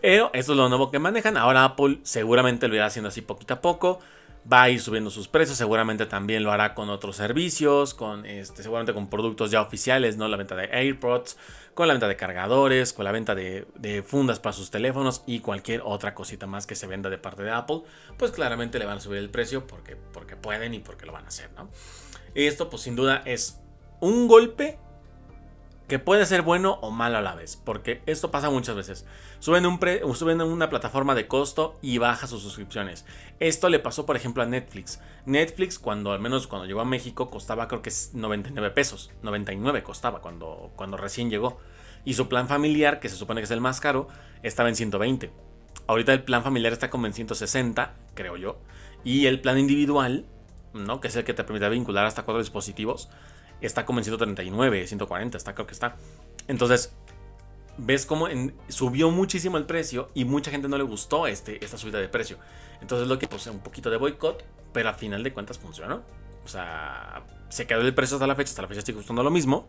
Pero 0.00 0.30
esto 0.32 0.52
es 0.52 0.58
lo 0.58 0.68
nuevo 0.68 0.90
que 0.90 0.98
manejan. 0.98 1.36
Ahora 1.36 1.64
Apple 1.64 1.98
seguramente 2.04 2.68
lo 2.68 2.74
irá 2.74 2.86
haciendo 2.86 3.08
así 3.08 3.20
poquito 3.20 3.54
a 3.54 3.60
poco 3.60 4.00
va 4.50 4.62
a 4.62 4.70
ir 4.70 4.80
subiendo 4.80 5.10
sus 5.10 5.28
precios, 5.28 5.58
seguramente 5.58 6.06
también 6.06 6.42
lo 6.42 6.52
hará 6.52 6.74
con 6.74 6.88
otros 6.90 7.16
servicios, 7.16 7.94
con 7.94 8.24
este, 8.26 8.62
seguramente 8.62 8.94
con 8.94 9.08
productos 9.08 9.50
ya 9.50 9.60
oficiales, 9.60 10.16
¿no? 10.16 10.28
La 10.28 10.36
venta 10.36 10.56
de 10.56 10.64
AirPods, 10.64 11.36
con 11.74 11.88
la 11.88 11.94
venta 11.94 12.08
de 12.08 12.16
cargadores, 12.16 12.92
con 12.92 13.04
la 13.04 13.12
venta 13.12 13.34
de, 13.34 14.04
fundas 14.06 14.40
para 14.40 14.52
sus 14.52 14.70
teléfonos 14.70 15.22
y 15.26 15.40
cualquier 15.40 15.82
otra 15.84 16.14
cosita 16.14 16.46
más 16.46 16.66
que 16.66 16.74
se 16.74 16.86
venda 16.86 17.10
de 17.10 17.18
parte 17.18 17.42
de 17.42 17.50
Apple, 17.50 17.82
pues 18.16 18.30
claramente 18.32 18.78
le 18.78 18.86
van 18.86 18.98
a 18.98 19.00
subir 19.00 19.18
el 19.18 19.30
precio 19.30 19.66
porque, 19.66 19.96
porque 19.96 20.36
pueden 20.36 20.74
y 20.74 20.78
porque 20.78 21.06
lo 21.06 21.12
van 21.12 21.24
a 21.24 21.28
hacer, 21.28 21.50
¿no? 21.56 21.70
Esto 22.34 22.70
pues 22.70 22.82
sin 22.82 22.96
duda 22.96 23.22
es 23.24 23.60
un 24.00 24.28
golpe 24.28 24.78
que 25.90 25.98
puede 25.98 26.24
ser 26.24 26.42
bueno 26.42 26.78
o 26.82 26.92
malo 26.92 27.18
a 27.18 27.20
la 27.20 27.34
vez, 27.34 27.56
porque 27.56 28.00
esto 28.06 28.30
pasa 28.30 28.48
muchas 28.48 28.76
veces. 28.76 29.04
Suben, 29.40 29.66
un 29.66 29.80
suben 30.14 30.40
una 30.40 30.70
plataforma 30.70 31.16
de 31.16 31.26
costo 31.26 31.80
y 31.82 31.98
baja 31.98 32.28
sus 32.28 32.42
suscripciones. 32.42 33.04
Esto 33.40 33.68
le 33.68 33.80
pasó, 33.80 34.06
por 34.06 34.14
ejemplo, 34.14 34.44
a 34.44 34.46
Netflix. 34.46 35.00
Netflix, 35.26 35.80
cuando 35.80 36.12
al 36.12 36.20
menos 36.20 36.46
cuando 36.46 36.68
llegó 36.68 36.80
a 36.80 36.84
México, 36.84 37.28
costaba 37.28 37.66
creo 37.66 37.82
que 37.82 37.90
99 38.12 38.70
pesos. 38.70 39.10
99 39.24 39.82
costaba 39.82 40.20
cuando, 40.20 40.70
cuando 40.76 40.96
recién 40.96 41.28
llegó. 41.28 41.58
Y 42.04 42.14
su 42.14 42.28
plan 42.28 42.46
familiar, 42.46 43.00
que 43.00 43.08
se 43.08 43.16
supone 43.16 43.40
que 43.40 43.46
es 43.46 43.50
el 43.50 43.60
más 43.60 43.80
caro, 43.80 44.06
estaba 44.44 44.68
en 44.68 44.76
120. 44.76 45.32
Ahorita 45.88 46.12
el 46.12 46.22
plan 46.22 46.44
familiar 46.44 46.72
está 46.72 46.88
como 46.88 47.08
en 47.08 47.14
160, 47.14 47.94
creo 48.14 48.36
yo. 48.36 48.60
Y 49.02 49.26
el 49.26 49.40
plan 49.40 49.58
individual, 49.58 50.24
¿no? 50.72 51.00
que 51.00 51.08
es 51.08 51.16
el 51.16 51.24
que 51.24 51.34
te 51.34 51.42
permite 51.42 51.68
vincular 51.68 52.06
hasta 52.06 52.22
cuatro 52.22 52.38
dispositivos, 52.38 53.10
está 53.66 53.86
como 53.86 53.98
en 54.00 54.04
139, 54.04 54.86
140, 54.86 55.36
está 55.36 55.54
creo 55.54 55.66
que 55.66 55.74
está. 55.74 55.96
Entonces, 56.48 56.92
ves 57.76 58.06
cómo 58.06 58.28
subió 58.68 59.10
muchísimo 59.10 59.56
el 59.56 59.64
precio 59.64 60.08
y 60.14 60.24
mucha 60.24 60.50
gente 60.50 60.68
no 60.68 60.76
le 60.76 60.84
gustó 60.84 61.26
este, 61.26 61.64
esta 61.64 61.78
subida 61.78 61.98
de 61.98 62.08
precio. 62.08 62.38
Entonces 62.80 63.08
lo 63.08 63.18
que 63.18 63.28
puse 63.28 63.50
un 63.50 63.60
poquito 63.60 63.90
de 63.90 63.96
boicot, 63.96 64.44
pero 64.72 64.88
a 64.88 64.94
final 64.94 65.22
de 65.22 65.32
cuentas 65.32 65.58
funcionó. 65.58 66.02
O 66.44 66.48
sea, 66.48 67.24
se 67.48 67.66
quedó 67.66 67.80
el 67.80 67.94
precio 67.94 68.16
hasta 68.16 68.26
la 68.26 68.34
fecha, 68.34 68.50
hasta 68.50 68.62
la 68.62 68.68
fecha 68.68 68.82
sigue 68.82 68.96
gustando 68.96 69.22
lo 69.22 69.30
mismo. 69.30 69.66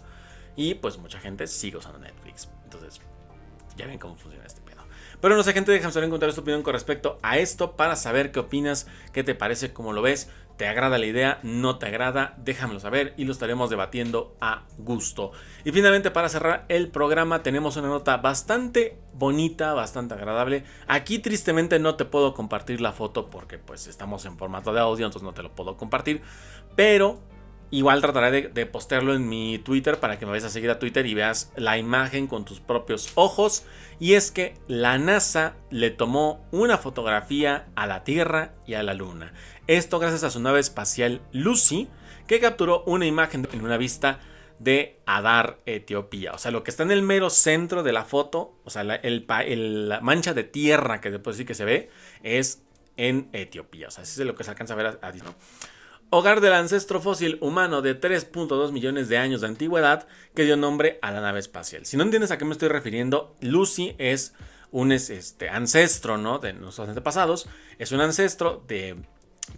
Y 0.55 0.75
pues 0.75 0.97
mucha 0.97 1.19
gente 1.19 1.47
sigue 1.47 1.77
usando 1.77 1.99
Netflix. 1.99 2.49
Entonces, 2.63 3.01
ya 3.77 3.87
ven 3.87 3.99
cómo 3.99 4.15
funciona 4.15 4.45
este 4.45 4.61
pedo. 4.61 4.81
Pero 5.19 5.35
no 5.35 5.43
sé, 5.43 5.53
gente, 5.53 5.71
déjame 5.71 5.93
saber 5.93 6.05
en 6.05 6.09
comentarios 6.11 6.35
tu 6.35 6.41
opinión 6.41 6.63
con 6.63 6.73
respecto 6.73 7.19
a 7.21 7.37
esto 7.37 7.75
para 7.75 7.95
saber 7.95 8.31
qué 8.31 8.39
opinas, 8.39 8.87
qué 9.13 9.23
te 9.23 9.35
parece, 9.35 9.73
cómo 9.73 9.93
lo 9.93 10.01
ves. 10.01 10.29
¿Te 10.57 10.67
agrada 10.67 10.99
la 10.99 11.05
idea? 11.07 11.39
¿No 11.41 11.79
te 11.79 11.87
agrada? 11.87 12.35
Déjamelo 12.37 12.79
saber 12.79 13.15
y 13.17 13.23
lo 13.23 13.31
estaremos 13.31 13.71
debatiendo 13.71 14.35
a 14.41 14.63
gusto. 14.77 15.31
Y 15.65 15.71
finalmente 15.71 16.11
para 16.11 16.29
cerrar 16.29 16.65
el 16.69 16.89
programa 16.89 17.41
tenemos 17.41 17.77
una 17.77 17.87
nota 17.87 18.17
bastante 18.17 18.99
bonita, 19.13 19.73
bastante 19.73 20.13
agradable. 20.13 20.63
Aquí 20.87 21.17
tristemente 21.17 21.79
no 21.79 21.95
te 21.95 22.05
puedo 22.05 22.35
compartir 22.35 22.79
la 22.79 22.91
foto 22.91 23.27
porque 23.27 23.57
pues 23.57 23.87
estamos 23.87 24.25
en 24.25 24.37
formato 24.37 24.71
de 24.71 24.81
audio, 24.81 25.07
entonces 25.07 25.25
no 25.25 25.33
te 25.33 25.41
lo 25.41 25.51
puedo 25.55 25.77
compartir. 25.77 26.21
Pero 26.75 27.19
Igual 27.71 28.01
trataré 28.01 28.31
de, 28.31 28.47
de, 28.49 28.65
postearlo 28.65 29.15
en 29.15 29.27
mi 29.27 29.57
Twitter 29.57 29.99
para 29.99 30.19
que 30.19 30.25
me 30.25 30.31
vayas 30.31 30.45
a 30.45 30.49
seguir 30.49 30.69
a 30.69 30.77
Twitter 30.77 31.05
y 31.05 31.13
veas 31.13 31.51
la 31.55 31.77
imagen 31.77 32.27
con 32.27 32.45
tus 32.45 32.59
propios 32.59 33.11
ojos. 33.15 33.63
Y 33.99 34.13
es 34.13 34.31
que 34.31 34.55
la 34.67 34.97
NASA 34.97 35.55
le 35.69 35.89
tomó 35.89 36.45
una 36.51 36.77
fotografía 36.77 37.67
a 37.75 37.87
la 37.87 38.03
Tierra 38.03 38.53
y 38.67 38.73
a 38.73 38.83
la 38.83 38.93
Luna. 38.93 39.33
Esto 39.67 39.99
gracias 39.99 40.23
a 40.23 40.31
su 40.31 40.41
nave 40.41 40.59
espacial 40.59 41.21
Lucy, 41.31 41.87
que 42.27 42.39
capturó 42.39 42.83
una 42.85 43.05
imagen 43.05 43.47
en 43.53 43.63
una 43.63 43.77
vista 43.77 44.19
de 44.61 44.99
Adar, 45.05 45.59
Etiopía. 45.65 46.33
O 46.33 46.37
sea, 46.37 46.51
lo 46.51 46.63
que 46.63 46.71
está 46.71 46.83
en 46.83 46.91
el 46.91 47.01
mero 47.01 47.29
centro 47.29 47.81
de 47.81 47.93
la 47.93 48.03
foto, 48.03 48.59
o 48.63 48.69
sea, 48.69 48.83
la, 48.83 49.99
mancha 50.01 50.33
de 50.33 50.43
tierra 50.43 51.01
que 51.01 51.09
después 51.09 51.37
sí 51.37 51.45
que 51.45 51.55
se 51.55 51.65
ve, 51.65 51.89
es 52.21 52.63
en 52.95 53.29
Etiopía. 53.33 53.87
O 53.87 53.91
sea, 53.91 54.03
así 54.03 54.21
es 54.21 54.27
lo 54.27 54.35
que 54.35 54.43
se 54.43 54.51
alcanza 54.51 54.73
a 54.73 54.77
ver 54.77 54.99
a, 55.01 55.11
Hogar 56.13 56.41
del 56.41 56.51
ancestro 56.51 56.99
fósil 56.99 57.37
humano 57.39 57.81
de 57.81 57.97
3.2 57.97 58.73
millones 58.73 59.07
de 59.07 59.17
años 59.17 59.39
de 59.39 59.47
antigüedad 59.47 60.09
que 60.35 60.43
dio 60.43 60.57
nombre 60.57 60.99
a 61.01 61.09
la 61.09 61.21
nave 61.21 61.39
espacial. 61.39 61.85
Si 61.85 61.95
no 61.95 62.03
entiendes 62.03 62.31
a 62.31 62.37
qué 62.37 62.43
me 62.43 62.51
estoy 62.51 62.67
refiriendo, 62.67 63.37
Lucy 63.39 63.95
es 63.97 64.33
un 64.71 64.91
este, 64.91 65.47
ancestro 65.47 66.17
¿no? 66.17 66.39
de 66.39 66.51
nuestros 66.51 66.89
antepasados. 66.89 67.47
Es 67.79 67.93
un 67.93 68.01
ancestro 68.01 68.61
de 68.67 68.97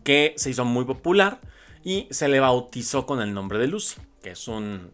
que 0.03 0.35
se 0.37 0.51
hizo 0.51 0.63
muy 0.63 0.85
popular 0.85 1.41
y 1.83 2.07
se 2.11 2.27
le 2.27 2.39
bautizó 2.39 3.07
con 3.07 3.19
el 3.19 3.33
nombre 3.33 3.57
de 3.57 3.65
Lucy, 3.65 3.99
que 4.21 4.29
es 4.29 4.47
un, 4.47 4.91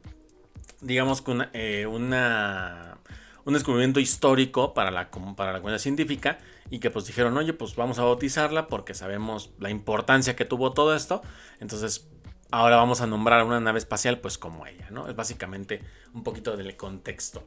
digamos 0.80 1.22
que 1.22 1.32
una, 1.32 1.50
eh, 1.52 1.86
un 1.88 3.54
descubrimiento 3.54 4.00
histórico 4.00 4.74
para 4.74 4.92
la, 4.92 5.12
para 5.36 5.52
la 5.52 5.60
comunidad 5.60 5.80
científica 5.80 6.40
y 6.70 6.80
que 6.80 6.90
pues 6.92 7.06
dijeron, 7.06 7.38
oye, 7.38 7.54
pues 7.54 7.76
vamos 7.76 8.00
a 8.00 8.04
bautizarla 8.04 8.68
porque 8.68 8.94
sabemos 8.94 9.52
la 9.60 9.70
importancia 9.70 10.36
que 10.36 10.46
tuvo 10.46 10.74
todo 10.74 10.96
esto, 10.96 11.22
entonces 11.60 12.08
ahora 12.52 12.76
vamos 12.78 13.02
a 13.02 13.08
nombrar 13.08 13.44
una 13.44 13.60
nave 13.60 13.80
espacial 13.80 14.20
pues 14.20 14.38
como 14.38 14.66
ella, 14.66 14.90
¿no? 14.92 15.08
Es 15.08 15.16
básicamente 15.16 15.84
un 16.14 16.24
poquito 16.24 16.56
del 16.58 16.76
contexto. 16.76 17.44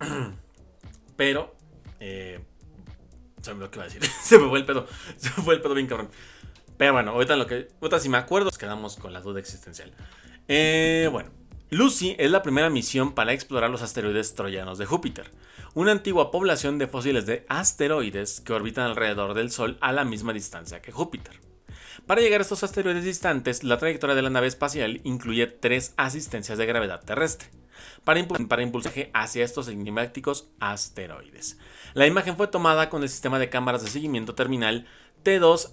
Pero, 1.16 1.54
eh, 2.00 2.40
lo 3.46 3.70
que 3.70 3.78
iba 3.78 3.84
a 3.84 3.88
decir, 3.88 4.04
se 4.22 4.38
me 4.38 4.48
fue 4.48 4.58
el 4.58 4.66
pedo, 4.66 4.86
se 5.16 5.28
me 5.30 5.42
fue 5.42 5.54
el 5.54 5.60
pedo 5.60 5.74
bien 5.74 5.86
cabrón. 5.86 6.10
Pero 6.76 6.92
bueno, 6.92 7.12
ahorita, 7.12 7.36
lo 7.36 7.46
que, 7.46 7.68
ahorita 7.80 7.98
si 7.98 8.08
me 8.08 8.18
acuerdo, 8.18 8.46
nos 8.46 8.58
quedamos 8.58 8.96
con 8.96 9.12
la 9.12 9.20
duda 9.20 9.40
existencial. 9.40 9.92
Eh, 10.46 11.08
bueno, 11.10 11.30
Lucy 11.68 12.14
es 12.18 12.30
la 12.30 12.44
primera 12.44 12.70
misión 12.70 13.12
para 13.12 13.32
explorar 13.32 13.70
los 13.70 13.82
asteroides 13.82 14.36
troyanos 14.36 14.78
de 14.78 14.86
Júpiter, 14.86 15.32
una 15.74 15.90
antigua 15.90 16.30
población 16.30 16.78
de 16.78 16.86
fósiles 16.86 17.26
de 17.26 17.44
asteroides 17.48 18.40
que 18.40 18.52
orbitan 18.52 18.84
alrededor 18.84 19.34
del 19.34 19.50
Sol 19.50 19.76
a 19.80 19.90
la 19.90 20.04
misma 20.04 20.32
distancia 20.32 20.80
que 20.80 20.92
Júpiter. 20.92 21.40
Para 22.06 22.20
llegar 22.20 22.40
a 22.40 22.42
estos 22.42 22.62
asteroides 22.62 23.02
distantes, 23.02 23.64
la 23.64 23.78
trayectoria 23.78 24.14
de 24.14 24.22
la 24.22 24.30
nave 24.30 24.46
espacial 24.46 25.00
incluye 25.02 25.48
tres 25.48 25.92
asistencias 25.96 26.56
de 26.56 26.66
gravedad 26.66 27.04
terrestre 27.04 27.48
para, 28.04 28.24
para 28.48 28.62
impulsar 28.62 28.92
hacia 29.12 29.44
estos 29.44 29.66
enigmáticos 29.66 30.52
asteroides. 30.60 31.58
La 31.94 32.06
imagen 32.06 32.36
fue 32.36 32.46
tomada 32.46 32.88
con 32.88 33.02
el 33.02 33.08
sistema 33.08 33.40
de 33.40 33.48
cámaras 33.48 33.82
de 33.82 33.90
seguimiento 33.90 34.36
terminal 34.36 34.86
T2 35.24 35.72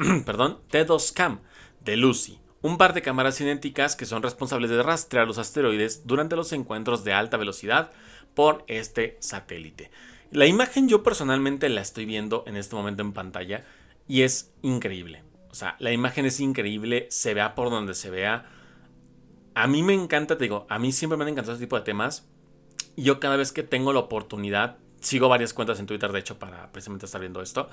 perdón, 0.26 0.60
T2CAM 0.70 1.38
de 1.84 1.96
Lucy, 1.96 2.40
un 2.62 2.76
par 2.76 2.92
de 2.92 3.02
cámaras 3.02 3.36
cinéticas 3.36 3.96
que 3.96 4.06
son 4.06 4.22
responsables 4.22 4.70
de 4.70 4.82
rastrear 4.82 5.26
los 5.26 5.38
asteroides 5.38 6.06
durante 6.06 6.36
los 6.36 6.52
encuentros 6.52 7.04
de 7.04 7.12
alta 7.12 7.36
velocidad 7.36 7.90
por 8.34 8.64
este 8.68 9.16
satélite. 9.20 9.90
La 10.30 10.46
imagen 10.46 10.88
yo 10.88 11.02
personalmente 11.02 11.68
la 11.68 11.80
estoy 11.80 12.04
viendo 12.04 12.44
en 12.46 12.56
este 12.56 12.76
momento 12.76 13.02
en 13.02 13.12
pantalla 13.12 13.64
y 14.06 14.22
es 14.22 14.52
increíble. 14.62 15.24
O 15.50 15.54
sea, 15.54 15.76
la 15.78 15.92
imagen 15.92 16.26
es 16.26 16.38
increíble, 16.38 17.08
se 17.10 17.34
vea 17.34 17.54
por 17.54 17.70
donde 17.70 17.94
se 17.94 18.10
vea. 18.10 18.46
A 19.54 19.66
mí 19.66 19.82
me 19.82 19.94
encanta, 19.94 20.38
te 20.38 20.44
digo, 20.44 20.66
a 20.68 20.78
mí 20.78 20.92
siempre 20.92 21.16
me 21.16 21.24
han 21.24 21.30
encantado 21.30 21.54
este 21.54 21.66
tipo 21.66 21.76
de 21.76 21.82
temas. 21.82 22.28
Yo 22.96 23.18
cada 23.18 23.36
vez 23.36 23.50
que 23.50 23.62
tengo 23.62 23.92
la 23.92 24.00
oportunidad, 24.00 24.76
sigo 25.00 25.28
varias 25.28 25.54
cuentas 25.54 25.80
en 25.80 25.86
Twitter, 25.86 26.12
de 26.12 26.20
hecho, 26.20 26.38
para 26.38 26.70
precisamente 26.70 27.06
estar 27.06 27.20
viendo 27.20 27.42
esto. 27.42 27.68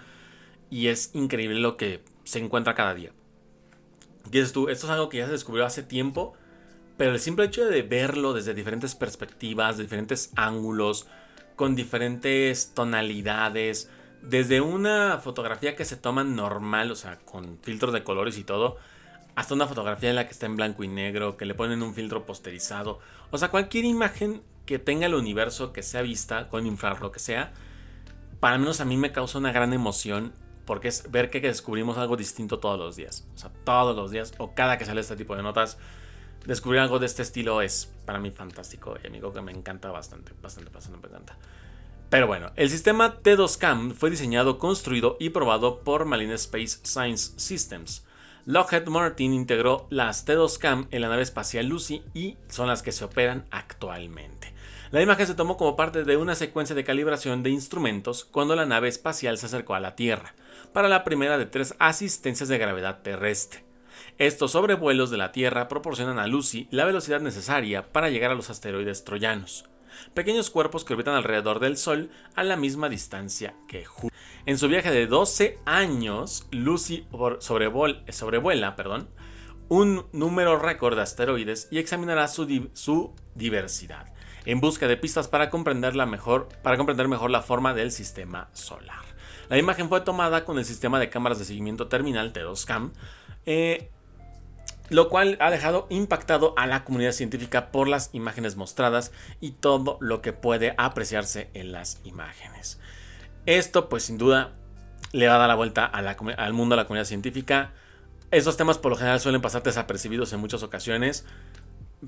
Y 0.72 0.88
es 0.88 1.12
increíble 1.14 1.60
lo 1.60 1.78
que 1.78 2.04
se 2.24 2.40
encuentra 2.40 2.74
cada 2.74 2.96
día. 2.96 3.12
Dices 4.30 4.54
tú, 4.54 4.70
esto 4.70 4.88
es 4.88 4.92
algo 4.92 5.10
que 5.10 5.18
ya 5.18 5.26
se 5.26 5.32
descubrió 5.32 5.66
hace 5.66 5.84
tiempo, 5.84 6.34
pero 6.98 7.12
el 7.12 7.20
simple 7.20 7.46
hecho 7.46 7.66
de 7.66 7.82
verlo 7.84 8.34
desde 8.34 8.54
diferentes 8.54 8.96
perspectivas, 8.96 9.78
de 9.78 9.84
diferentes 9.84 10.32
ángulos, 10.36 11.08
con 11.56 11.76
diferentes 11.76 12.74
tonalidades, 12.74 13.90
desde 14.22 14.62
una 14.62 15.20
fotografía 15.20 15.76
que 15.76 15.86
se 15.86 15.96
toma 15.96 16.24
normal, 16.24 16.92
o 16.92 16.96
sea, 16.96 17.20
con 17.20 17.60
filtros 17.62 17.94
de 17.94 18.04
colores 18.04 18.38
y 18.38 18.44
todo, 18.44 18.78
hasta 19.36 19.54
una 19.54 19.68
fotografía 19.68 20.10
en 20.10 20.16
la 20.16 20.26
que 20.26 20.34
está 20.34 20.48
en 20.48 20.56
blanco 20.56 20.84
y 20.84 20.88
negro, 20.88 21.38
que 21.38 21.46
le 21.46 21.54
ponen 21.54 21.84
un 21.84 21.94
filtro 21.94 22.26
posterizado, 22.26 23.00
o 23.32 23.38
sea, 23.38 23.50
cualquier 23.50 23.86
imagen 23.86 24.42
que 24.66 24.80
tenga 24.80 25.06
el 25.06 25.16
universo 25.16 25.72
que 25.72 25.84
sea 25.84 26.02
vista 26.02 26.50
con 26.50 26.66
infrarrojo, 26.66 27.12
que 27.12 27.20
sea, 27.20 27.54
para 28.40 28.58
menos 28.58 28.82
a 28.82 28.86
mí 28.86 28.98
me 28.98 29.12
causa 29.12 29.38
una 29.38 29.52
gran 29.52 29.74
emoción 29.74 30.34
porque 30.68 30.90
es 30.90 31.10
ver 31.10 31.32
que 31.32 31.42
descubrimos 31.42 31.98
algo 31.98 32.16
distinto 32.16 32.60
todos 32.60 32.78
los 32.78 32.96
días. 32.96 33.26
O 33.34 33.38
sea, 33.40 33.52
todos 33.64 33.96
los 33.96 34.12
días 34.12 34.34
o 34.38 34.54
cada 34.54 34.78
que 34.78 34.86
sale 34.86 35.02
este 35.02 35.16
tipo 35.16 35.36
de 35.36 35.42
notas, 35.42 35.80
descubrir 36.46 36.82
algo 36.82 37.00
de 37.00 37.08
este 37.08 37.24
estilo 37.24 37.62
es 37.62 37.92
para 38.06 38.20
mí 38.20 38.30
fantástico 38.30 38.96
y 39.02 39.08
amigo 39.08 39.34
que 39.34 39.42
me 39.42 39.52
encanta 39.52 39.90
bastante, 39.90 40.34
bastante, 40.42 40.70
bastante 40.70 41.00
me 41.00 41.08
encanta. 41.08 41.38
Pero 42.10 42.28
bueno, 42.28 42.52
el 42.56 42.70
sistema 42.70 43.18
T2CAM 43.18 43.94
fue 43.94 44.10
diseñado, 44.10 44.60
construido 44.60 45.18
y 45.20 45.30
probado 45.30 45.80
por 45.80 46.06
Marine 46.06 46.36
Space 46.36 46.80
Science 46.84 47.34
Systems. 47.38 48.06
Lockheed 48.46 48.88
Martin 48.88 49.34
integró 49.34 49.88
las 49.90 50.26
T2CAM 50.26 50.88
en 50.92 51.02
la 51.02 51.10
nave 51.10 51.24
espacial 51.24 51.66
Lucy 51.66 52.04
y 52.14 52.38
son 52.48 52.68
las 52.68 52.82
que 52.82 52.94
se 52.94 53.04
operan 53.04 53.46
actualmente. 53.52 54.37
La 54.90 55.02
imagen 55.02 55.28
se 55.28 55.36
tomó 55.36 55.58
como 55.58 55.76
parte 55.76 56.06
de 56.06 56.16
una 56.16 56.34
secuencia 56.34 56.74
de 56.74 56.86
calibración 56.86 57.44
de 57.44 57.50
instrumentos 57.50 58.24
cuando 58.24 58.56
la 58.56 58.66
nave 58.66 58.88
espacial 58.88 59.38
se 59.38 59.48
acercó 59.48 59.76
a 59.76 59.82
la 59.82 59.98
Tierra, 59.98 60.34
para 60.72 60.88
la 60.88 61.04
primera 61.04 61.38
de 61.38 61.46
tres 61.46 61.76
asistencias 61.78 62.48
de 62.48 62.58
gravedad 62.58 63.02
terrestre. 63.02 63.66
Estos 64.18 64.52
sobrevuelos 64.52 65.10
de 65.10 65.18
la 65.18 65.34
Tierra 65.34 65.68
proporcionan 65.68 66.20
a 66.20 66.28
Lucy 66.28 66.70
la 66.72 66.86
velocidad 66.86 67.20
necesaria 67.20 67.92
para 67.92 68.10
llegar 68.10 68.32
a 68.32 68.36
los 68.36 68.50
asteroides 68.50 69.04
troyanos, 69.04 69.66
pequeños 70.14 70.50
cuerpos 70.50 70.86
que 70.86 70.94
orbitan 70.94 71.16
alrededor 71.16 71.60
del 71.60 71.76
Sol 71.76 72.10
a 72.36 72.46
la 72.46 72.56
misma 72.56 72.88
distancia 72.88 73.56
que 73.68 73.84
Júpiter. 73.84 74.18
En 74.46 74.58
su 74.58 74.70
viaje 74.70 74.92
de 74.92 75.06
12 75.06 75.60
años, 75.66 76.48
Lucy 76.52 77.06
sobrevuela 77.40 78.76
un 79.68 80.06
número 80.14 80.58
récord 80.58 80.96
de 80.96 81.02
asteroides 81.02 81.68
y 81.72 81.80
examinará 81.80 82.30
su 82.30 83.14
diversidad 83.36 84.17
en 84.46 84.60
busca 84.60 84.88
de 84.88 84.98
pistas 84.98 85.28
para 85.28 85.50
comprender, 85.50 85.94
mejor, 86.08 86.48
para 86.64 86.78
comprender 86.78 87.08
mejor 87.08 87.32
la 87.32 87.42
forma 87.42 87.74
del 87.74 87.92
sistema 87.92 88.50
solar. 88.54 89.06
La 89.50 89.58
imagen 89.58 89.90
fue 89.90 90.02
tomada 90.02 90.46
con 90.46 90.58
el 90.58 90.66
sistema 90.66 91.00
de 91.00 91.10
cámaras 91.10 91.40
de 91.40 91.46
seguimiento 91.46 91.88
terminal 91.88 92.34
T2CAM, 92.34 92.92
eh, 93.46 93.90
lo 94.90 95.10
cual 95.10 95.38
ha 95.40 95.52
dejado 95.52 95.88
impactado 95.90 96.54
a 96.58 96.68
la 96.68 96.84
comunidad 96.84 97.12
científica 97.12 97.72
por 97.72 97.88
las 97.88 98.10
imágenes 98.14 98.56
mostradas 98.56 99.12
y 99.42 99.52
todo 99.52 99.98
lo 100.02 100.22
que 100.22 100.34
puede 100.34 100.74
apreciarse 100.78 101.50
en 101.54 101.72
las 101.72 102.00
imágenes. 102.04 102.80
Esto 103.46 103.90
pues 103.90 104.04
sin 104.04 104.18
duda 104.18 104.54
le 105.12 105.28
va 105.28 105.36
a 105.36 105.40
dar 105.40 105.48
la 105.48 105.56
vuelta 105.56 105.86
al 105.86 106.54
mundo 106.54 106.74
a 106.74 106.78
la 106.78 106.86
comunidad 106.86 107.06
científica. 107.08 107.72
Esos 108.32 108.58
temas 108.58 108.78
por 108.78 108.92
lo 108.92 108.98
general 108.98 109.20
suelen 109.22 109.42
pasar 109.42 109.64
desapercibidos 109.64 110.34
en 110.34 110.42
muchas 110.42 110.64
ocasiones. 110.64 111.26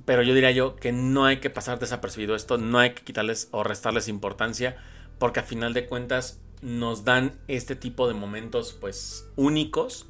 Pero 0.06 0.22
yo 0.22 0.34
diría 0.34 0.52
yo 0.52 0.76
que 0.76 0.92
no 0.92 1.26
hay 1.26 1.38
que 1.38 1.50
pasar 1.50 1.80
desapercibido 1.80 2.36
esto, 2.36 2.58
no 2.58 2.80
hay 2.80 2.92
que 2.92 3.04
quitarles 3.04 3.48
o 3.52 3.64
restarles 3.64 4.08
importancia, 4.08 4.78
porque 5.18 5.40
a 5.40 5.44
final 5.44 5.74
de 5.74 5.88
cuentas 5.88 6.42
nos 6.62 7.06
dan 7.06 7.40
este 7.48 7.76
tipo 7.76 8.08
de 8.08 8.14
momentos 8.14 8.78
pues 8.80 9.28
únicos 9.36 10.08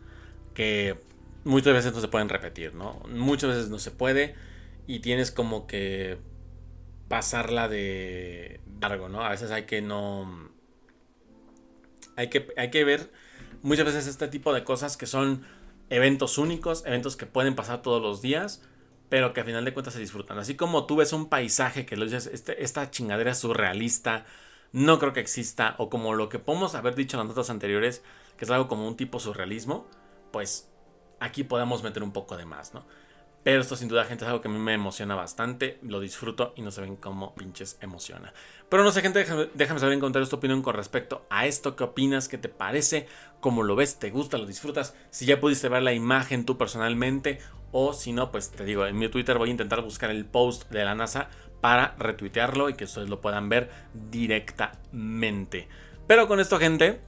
que 0.54 1.00
muchas 1.44 1.74
veces 1.74 1.94
no 1.94 2.02
se 2.02 2.08
pueden 2.08 2.30
repetir, 2.30 2.74
¿no? 2.74 3.02
Muchas 3.10 3.52
veces 3.52 3.70
no 3.70 3.80
se 3.80 3.92
puede 3.92 4.36
y 4.88 5.00
tienes 5.00 5.32
como 5.32 5.68
que 5.68 6.18
pasarla 7.08 7.68
de 7.68 8.60
largo, 8.82 9.10
¿no? 9.10 9.22
A 9.22 9.30
veces 9.30 9.52
hay 9.52 9.64
que 9.64 9.82
no... 9.82 10.50
Hay 12.16 12.30
que, 12.30 12.48
hay 12.58 12.70
que 12.70 12.84
ver 12.84 13.10
muchas 13.62 13.86
veces 13.86 14.08
este 14.08 14.28
tipo 14.28 14.54
de 14.54 14.64
cosas 14.64 14.98
que 14.98 15.06
son 15.06 15.46
eventos 15.90 16.38
únicos, 16.38 16.86
eventos 16.86 17.16
que 17.16 17.26
pueden 17.26 17.56
pasar 17.56 17.82
todos 17.82 18.02
los 18.02 18.22
días 18.22 18.62
pero 19.10 19.34
que 19.34 19.42
al 19.42 19.46
final 19.48 19.66
de 19.66 19.74
cuentas 19.74 19.94
se 19.94 20.00
disfrutan. 20.00 20.38
Así 20.38 20.56
como 20.56 20.86
tú 20.86 20.98
ves 20.98 21.14
un 21.14 21.28
paisaje 21.28 21.86
que 21.86 21.98
lo 21.98 22.06
dices, 22.06 22.28
este, 22.28 22.64
esta 22.64 22.90
chingadera 22.92 23.34
surrealista, 23.34 24.26
no 24.72 25.00
creo 25.00 25.14
que 25.14 25.20
exista, 25.20 25.76
o 25.80 25.90
como 25.90 26.14
lo 26.14 26.30
que 26.30 26.40
podemos 26.40 26.76
haber 26.76 26.96
dicho 26.96 27.18
en 27.18 27.20
las 27.20 27.36
notas 27.36 27.50
anteriores, 27.50 28.04
que 28.38 28.46
es 28.46 28.52
algo 28.52 28.68
como 28.68 28.88
un 28.88 28.96
tipo 28.96 29.20
surrealismo, 29.20 29.88
pues 30.32 30.70
aquí 31.20 31.44
podemos 31.44 31.84
meter 31.84 32.04
un 32.04 32.12
poco 32.12 32.38
de 32.38 32.46
más, 32.46 32.74
¿no? 32.74 32.86
Pero 33.42 33.62
esto 33.62 33.78
sin 33.78 33.88
duda, 33.88 34.04
gente, 34.04 34.26
es 34.26 34.30
algo 34.30 34.42
que 34.42 34.50
a 34.50 34.52
mí 34.52 34.60
me 34.60 34.74
emociona 34.74 35.16
bastante, 35.16 35.80
lo 35.82 36.02
disfruto 36.02 36.54
y 36.58 36.62
no 36.62 36.72
se 36.72 36.82
ven 36.82 36.98
cómo 36.98 37.34
pinches 37.36 37.78
emociona. 37.80 38.34
Pero 38.68 38.84
no 38.84 38.92
sé, 38.92 39.02
gente, 39.02 39.20
déjame, 39.54 39.80
saber 39.80 39.94
en 39.94 40.02
comentarios 40.02 40.30
tu 40.30 40.36
opinión 40.36 40.62
con 40.62 40.76
respecto 40.76 41.26
a 41.30 41.48
esto, 41.48 41.76
qué 41.78 41.86
opinas, 41.86 42.28
qué 42.28 42.38
te 42.38 42.50
parece, 42.50 43.08
cómo 43.40 43.64
lo 43.64 43.78
ves, 43.78 43.98
te 43.98 44.10
gusta, 44.10 44.38
lo 44.38 44.46
disfrutas, 44.46 44.94
si 45.10 45.26
ya 45.26 45.40
pudiste 45.40 45.70
ver 45.70 45.84
la 45.84 45.94
imagen 45.94 46.46
tú 46.46 46.58
personalmente 46.58 47.40
o 47.72 47.94
si 47.94 48.14
no, 48.14 48.32
pues 48.32 48.52
te 48.52 48.64
digo, 48.66 48.86
en 48.86 48.98
mi 48.98 49.10
Twitter 49.10 49.38
voy 49.38 49.50
a 49.50 49.52
intentar 49.52 49.82
buscar 49.82 50.10
el 50.10 50.26
post 50.26 50.70
de 50.72 50.84
la 50.86 50.96
NASA 50.96 51.30
para 51.62 51.96
retuitearlo 51.98 52.70
y 52.70 52.74
que 52.74 52.86
ustedes 52.86 53.10
lo 53.10 53.22
puedan 53.22 53.50
ver 53.50 53.70
directamente. 53.94 55.68
Pero 56.08 56.28
con 56.28 56.40
esto, 56.40 56.58
gente, 56.58 57.02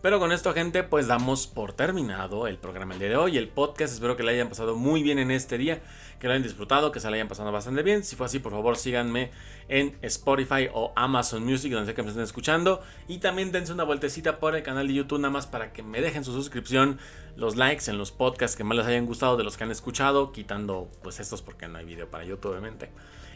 pero 0.00 0.20
con 0.20 0.30
esto, 0.30 0.52
gente, 0.52 0.84
pues 0.84 1.08
damos 1.08 1.46
por 1.48 1.72
terminado 1.72 2.46
el 2.46 2.56
programa 2.56 2.94
el 2.94 3.00
día 3.00 3.08
de 3.08 3.16
hoy, 3.16 3.36
el 3.36 3.48
podcast. 3.48 3.92
Espero 3.92 4.16
que 4.16 4.22
le 4.22 4.32
hayan 4.32 4.48
pasado 4.48 4.76
muy 4.76 5.02
bien 5.02 5.18
en 5.18 5.32
este 5.32 5.58
día, 5.58 5.80
que 6.20 6.28
lo 6.28 6.34
hayan 6.34 6.44
disfrutado, 6.44 6.92
que 6.92 7.00
se 7.00 7.10
le 7.10 7.16
hayan 7.16 7.26
pasado 7.26 7.50
bastante 7.50 7.82
bien. 7.82 8.04
Si 8.04 8.14
fue 8.14 8.26
así, 8.26 8.38
por 8.38 8.52
favor, 8.52 8.76
síganme 8.76 9.32
en 9.68 9.98
Spotify 10.02 10.68
o 10.72 10.92
Amazon 10.94 11.44
Music, 11.44 11.72
donde 11.72 11.86
sea 11.86 11.94
que 11.96 12.02
me 12.02 12.08
estén 12.08 12.22
escuchando. 12.22 12.80
Y 13.08 13.18
también 13.18 13.50
dense 13.50 13.72
una 13.72 13.82
vueltecita 13.82 14.38
por 14.38 14.54
el 14.54 14.62
canal 14.62 14.86
de 14.86 14.94
YouTube, 14.94 15.18
nada 15.18 15.32
más 15.32 15.48
para 15.48 15.72
que 15.72 15.82
me 15.82 16.00
dejen 16.00 16.24
su 16.24 16.32
suscripción, 16.32 16.98
los 17.34 17.56
likes 17.56 17.90
en 17.90 17.98
los 17.98 18.12
podcasts 18.12 18.56
que 18.56 18.62
más 18.62 18.78
les 18.78 18.86
hayan 18.86 19.04
gustado 19.04 19.36
de 19.36 19.42
los 19.42 19.56
que 19.56 19.64
han 19.64 19.72
escuchado, 19.72 20.30
quitando 20.30 20.88
pues 21.02 21.18
estos 21.18 21.42
porque 21.42 21.66
no 21.66 21.78
hay 21.78 21.84
video 21.84 22.08
para 22.08 22.24
YouTube, 22.24 22.52
obviamente 22.52 22.90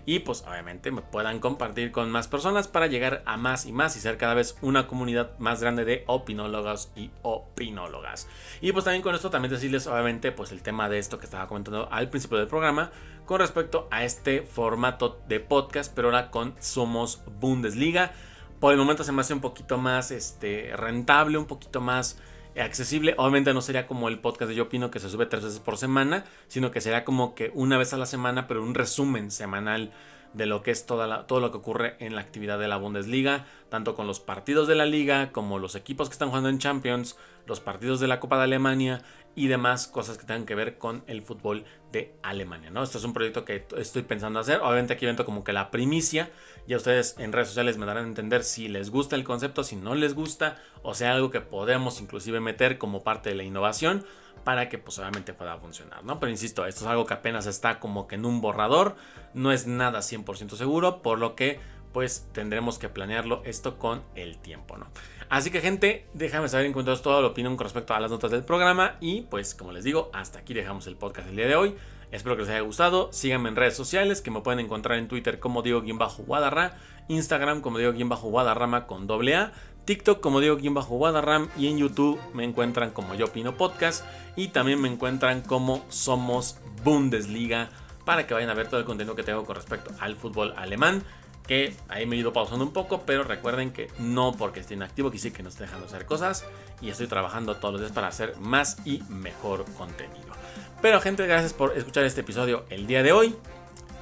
y 0.05 0.21
pues 0.21 0.45
obviamente 0.47 0.91
me 0.91 1.03
puedan 1.03 1.39
compartir 1.39 1.93
con 1.93 2.11
más 2.11 2.29
personas 2.29 2.69
para 2.69 2.87
llegar 2.87 3.23
a 3.27 3.37
más 3.37 3.67
y 3.67 3.73
más 3.73 3.97
y 3.97 4.01
ser 4.01 4.17
cada 4.17 4.35
vez 4.35 4.57
una 4.61 4.87
comunidad 4.87 5.39
más 5.39 5.61
grande 5.61 5.85
de 5.85 6.05
opinólogos 6.07 6.91
y 6.97 7.11
opinólogas. 7.23 8.29
Y 8.61 8.73
pues 8.73 8.85
también 8.85 9.03
con 9.03 9.15
esto 9.15 9.31
también 9.31 9.53
decirles 9.53 9.87
obviamente 9.87 10.33
pues 10.33 10.53
el 10.53 10.63
tema 10.63 10.89
de 10.89 10.99
esto 10.99 11.19
que 11.19 11.27
estaba 11.27 11.47
comentando 11.47 11.89
al 11.91 12.11
principio 12.11 12.39
del 12.39 12.49
programa 12.49 12.91
con 13.25 13.39
respecto 13.39 13.89
a 13.91 14.05
este 14.05 14.43
formato 14.43 15.21
de 15.29 15.41
podcast 15.41 15.93
pero 15.95 16.09
ahora 16.09 16.31
con 16.31 16.55
Somos 16.59 17.23
Bundesliga. 17.41 18.13
Por 18.61 18.73
el 18.73 18.79
momento 18.79 19.05
se 19.05 19.13
me 19.13 19.23
hace 19.23 19.35
un 19.35 19.41
poquito 19.41 19.79
más 19.79 20.11
este, 20.11 20.73
rentable, 20.77 21.39
un 21.39 21.47
poquito 21.47 21.81
más 21.81 22.19
accesible. 22.57 23.15
Obviamente 23.17 23.55
no 23.55 23.63
sería 23.63 23.87
como 23.87 24.09
el 24.09 24.19
podcast 24.19 24.49
de 24.49 24.55
Yo 24.55 24.65
Opino 24.65 24.91
que 24.91 25.01
se 25.01 25.09
sube 25.09 25.27
tres 25.27 25.45
veces 25.45 25.61
por 25.61 25.77
semana, 25.77 26.25
sino 26.49 26.71
que 26.71 26.81
será 26.81 27.05
como 27.05 27.35
que 27.35 27.51
una 27.55 27.79
vez 27.79 27.93
a 27.93 27.97
la 27.97 28.07
semana, 28.07 28.47
pero 28.47 28.63
un 28.63 28.75
resumen 28.75 29.31
semanal 29.31 29.93
de 30.35 30.47
lo 30.47 30.63
que 30.63 30.71
es 30.71 30.87
toda 30.87 31.27
todo 31.27 31.41
lo 31.41 31.51
que 31.51 31.59
ocurre 31.59 31.97
en 31.99 32.15
la 32.15 32.23
actividad 32.23 32.59
de 32.59 32.69
la 32.69 32.77
Bundesliga, 32.77 33.45
tanto 33.69 33.95
con 33.95 34.07
los 34.07 34.21
partidos 34.21 34.67
de 34.67 34.75
la 34.75 34.87
liga 34.87 35.31
como 35.33 35.59
los 35.59 35.75
equipos 35.75 36.09
que 36.09 36.15
están 36.15 36.29
jugando 36.29 36.49
en 36.49 36.59
Champions, 36.59 37.19
los 37.47 37.61
partidos 37.61 38.01
de 38.01 38.09
la 38.09 38.21
Copa 38.21 38.39
de 38.39 38.45
Alemania 38.45 39.03
y 39.35 39.47
demás 39.49 39.87
cosas 39.87 40.19
que 40.19 40.27
tengan 40.27 40.45
que 40.45 40.55
ver 40.55 40.79
con 40.79 41.05
el 41.07 41.23
fútbol 41.23 41.65
de 41.91 42.15
Alemania, 42.23 42.71
¿no? 42.71 42.83
Esto 42.83 42.99
es 42.99 43.05
un 43.05 43.13
proyecto 43.13 43.45
que 43.45 43.67
estoy 43.77 44.03
pensando 44.03 44.41
hacer, 44.41 44.61
obviamente 44.61 44.95
aquí 44.95 45.05
evento 45.05 45.25
como 45.25 45.45
que 45.45 45.53
la 45.53 45.71
primicia, 45.71 46.31
ya 46.67 46.77
ustedes 46.77 47.17
en 47.19 47.33
redes 47.33 47.49
sociales 47.49 47.79
me 47.79 47.87
darán 47.87 48.05
a 48.05 48.09
entender 48.09 48.45
si 48.45 48.69
les 48.69 48.91
gusta 48.91 49.17
el 49.17 49.25
concepto, 49.25 49.65
si 49.65 49.77
no 49.77 49.95
les 49.95 50.15
gusta, 50.15 50.63
o 50.83 50.95
sea, 50.95 51.13
algo 51.13 51.31
que 51.31 51.41
podemos 51.41 52.01
inclusive 52.01 52.41
meter 52.41 52.79
como 52.79 53.03
parte 53.03 53.31
de 53.31 53.37
la 53.37 53.45
innovación 53.45 54.05
para 54.45 54.69
que 54.69 54.79
pues 54.79 54.99
obviamente 54.99 55.33
pueda 55.33 55.57
funcionar, 55.59 56.05
¿no? 56.05 56.19
Pero 56.19 56.31
insisto, 56.31 56.67
esto 56.67 56.85
es 56.85 56.91
algo 56.91 57.07
que 57.07 57.15
apenas 57.15 57.47
está 57.47 57.79
como 57.79 58.07
que 58.07 58.17
en 58.17 58.25
un 58.25 58.41
borrador, 58.41 58.97
no 59.35 59.53
es 59.53 59.67
nada 59.67 60.01
100% 60.01 60.57
seguro, 60.57 61.03
por 61.03 61.19
lo 61.19 61.37
que 61.37 61.61
pues 61.93 62.27
tendremos 62.33 62.79
que 62.79 62.89
planearlo 62.89 63.43
esto 63.45 63.79
con 63.79 64.03
el 64.15 64.39
tiempo, 64.39 64.77
¿no? 64.77 64.87
Así 65.29 65.51
que 65.51 65.61
gente, 65.61 66.07
déjame 66.13 66.49
saber 66.49 66.67
en 66.67 66.73
cuanto 66.73 66.95
toda 67.01 67.23
la 67.23 67.29
opinión 67.29 67.57
con 67.57 67.65
respecto 67.65 67.95
a 67.95 68.01
las 68.01 68.11
notas 68.11 68.31
del 68.31 68.45
programa 68.45 68.97
y 69.01 69.23
pues 69.23 69.55
como 69.55 69.73
les 69.73 69.85
digo, 69.85 70.11
hasta 70.13 70.41
aquí 70.41 70.53
dejamos 70.53 70.87
el 70.87 70.97
podcast 70.97 71.27
del 71.29 71.37
día 71.37 71.47
de 71.47 71.57
hoy. 71.57 71.75
Espero 72.11 72.37
que 72.37 72.43
les 72.43 72.51
haya 72.51 72.61
gustado. 72.61 73.11
Síganme 73.13 73.49
en 73.49 73.57
redes 73.57 73.75
sociales 73.75 74.21
que 74.21 74.31
me 74.31 74.43
pueden 74.43 74.61
encontrar 74.61 74.99
en 74.99 75.09
Twitter 75.09 75.39
como 75.39 75.63
Diego-Guadarra, 75.63 76.77
Instagram 77.09 77.63
como 77.63 77.79
Diego-Guadarrama 77.79 78.87
con 78.87 79.07
doble 79.07 79.35
A, 79.35 79.53
TikTok 79.87 80.21
como 80.21 80.41
Diego-Guadarram 80.41 81.49
y 81.57 81.69
en 81.69 81.79
YouTube 81.79 82.21
me 82.35 82.45
encuentran 82.45 82.91
como 82.91 83.15
Yo 83.15 83.27
Opino 83.27 83.57
Podcast 83.57 84.05
y 84.37 84.49
también 84.49 84.83
me 84.83 84.89
encuentran 84.89 85.41
como 85.41 85.83
Somos 85.89 86.59
Bundesliga 86.85 87.71
para 88.05 88.27
que 88.27 88.35
vayan 88.35 88.51
a 88.51 88.55
ver 88.55 88.69
todo 88.69 88.81
el 88.81 88.87
contenido 88.87 89.17
que 89.17 89.23
tengo 89.23 89.45
con 89.45 89.57
respecto 89.57 89.91
al 89.99 90.17
fútbol 90.17 90.53
alemán 90.59 91.03
que 91.47 91.75
ahí 91.89 92.07
me 92.07 92.17
he 92.17 92.19
ido 92.21 92.33
pausando 92.33 92.65
un 92.65 92.73
poco, 92.73 93.03
pero 93.05 93.25
recuerden 93.25 93.73
que 93.73 93.89
no 93.99 94.33
porque 94.33 94.61
esté 94.61 94.75
inactivo 94.75 95.11
que 95.11 95.43
no 95.43 95.49
esté 95.49 95.65
dejando 95.65 95.87
hacer 95.87 96.07
cosas 96.07 96.45
y 96.81 96.91
estoy 96.91 97.07
trabajando 97.07 97.57
todos 97.57 97.75
los 97.75 97.81
días 97.81 97.93
para 97.93 98.09
hacer 98.09 98.37
más 98.39 98.77
y 98.85 99.03
mejor 99.09 99.65
contenido. 99.77 100.33
Pero 100.81 101.01
gente, 101.01 101.27
gracias 101.27 101.53
por 101.53 101.77
escuchar 101.77 102.05
este 102.05 102.23
episodio 102.23 102.65
el 102.71 102.87
día 102.87 103.03
de 103.03 103.13
hoy. 103.13 103.37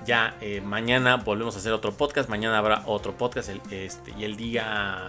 Ya 0.07 0.37
eh, 0.41 0.63
mañana 0.63 1.17
volvemos 1.17 1.55
a 1.57 1.59
hacer 1.59 1.73
otro 1.73 1.93
podcast. 1.93 2.31
Mañana 2.31 2.59
habrá 2.59 2.83
otro 2.87 3.17
podcast. 3.19 3.51
este, 3.71 4.15
y 4.19 4.25
el 4.25 4.37
día 4.37 5.09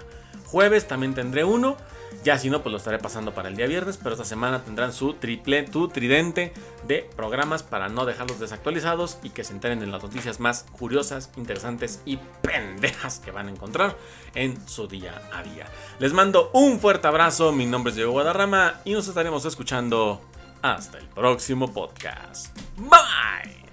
jueves 0.51 0.87
también 0.87 1.15
tendré 1.15 1.43
uno. 1.43 1.77
Ya 2.23 2.37
si 2.37 2.49
no, 2.49 2.61
pues 2.61 2.71
lo 2.71 2.77
estaré 2.77 2.99
pasando 2.99 3.33
para 3.33 3.49
el 3.49 3.55
día 3.55 3.67
viernes. 3.67 3.97
Pero 3.97 4.11
esta 4.11 4.25
semana 4.25 4.63
tendrán 4.63 4.93
su 4.93 5.13
triple, 5.13 5.63
tu 5.63 5.87
tridente 5.87 6.53
de 6.87 7.09
programas 7.15 7.63
para 7.63 7.89
no 7.89 8.05
dejarlos 8.05 8.39
desactualizados 8.39 9.17
y 9.23 9.29
que 9.29 9.43
se 9.43 9.53
enteren 9.53 9.81
en 9.81 9.91
las 9.91 10.03
noticias 10.03 10.39
más 10.39 10.65
curiosas, 10.77 11.31
interesantes 11.37 12.01
y 12.05 12.19
pendejas 12.41 13.19
que 13.19 13.31
van 13.31 13.47
a 13.47 13.51
encontrar 13.51 13.97
en 14.35 14.67
su 14.67 14.87
día 14.87 15.21
a 15.33 15.41
día. 15.41 15.65
Les 15.99 16.13
mando 16.13 16.51
un 16.53 16.79
fuerte 16.79 17.07
abrazo. 17.07 17.51
Mi 17.53 17.65
nombre 17.65 17.91
es 17.91 17.95
Diego 17.95 18.11
Guadarrama 18.11 18.81
y 18.83 18.93
nos 18.93 19.07
estaremos 19.07 19.45
escuchando 19.45 20.21
hasta 20.61 20.99
el 20.99 21.07
próximo 21.07 21.73
podcast. 21.73 22.55
Bye. 22.77 23.70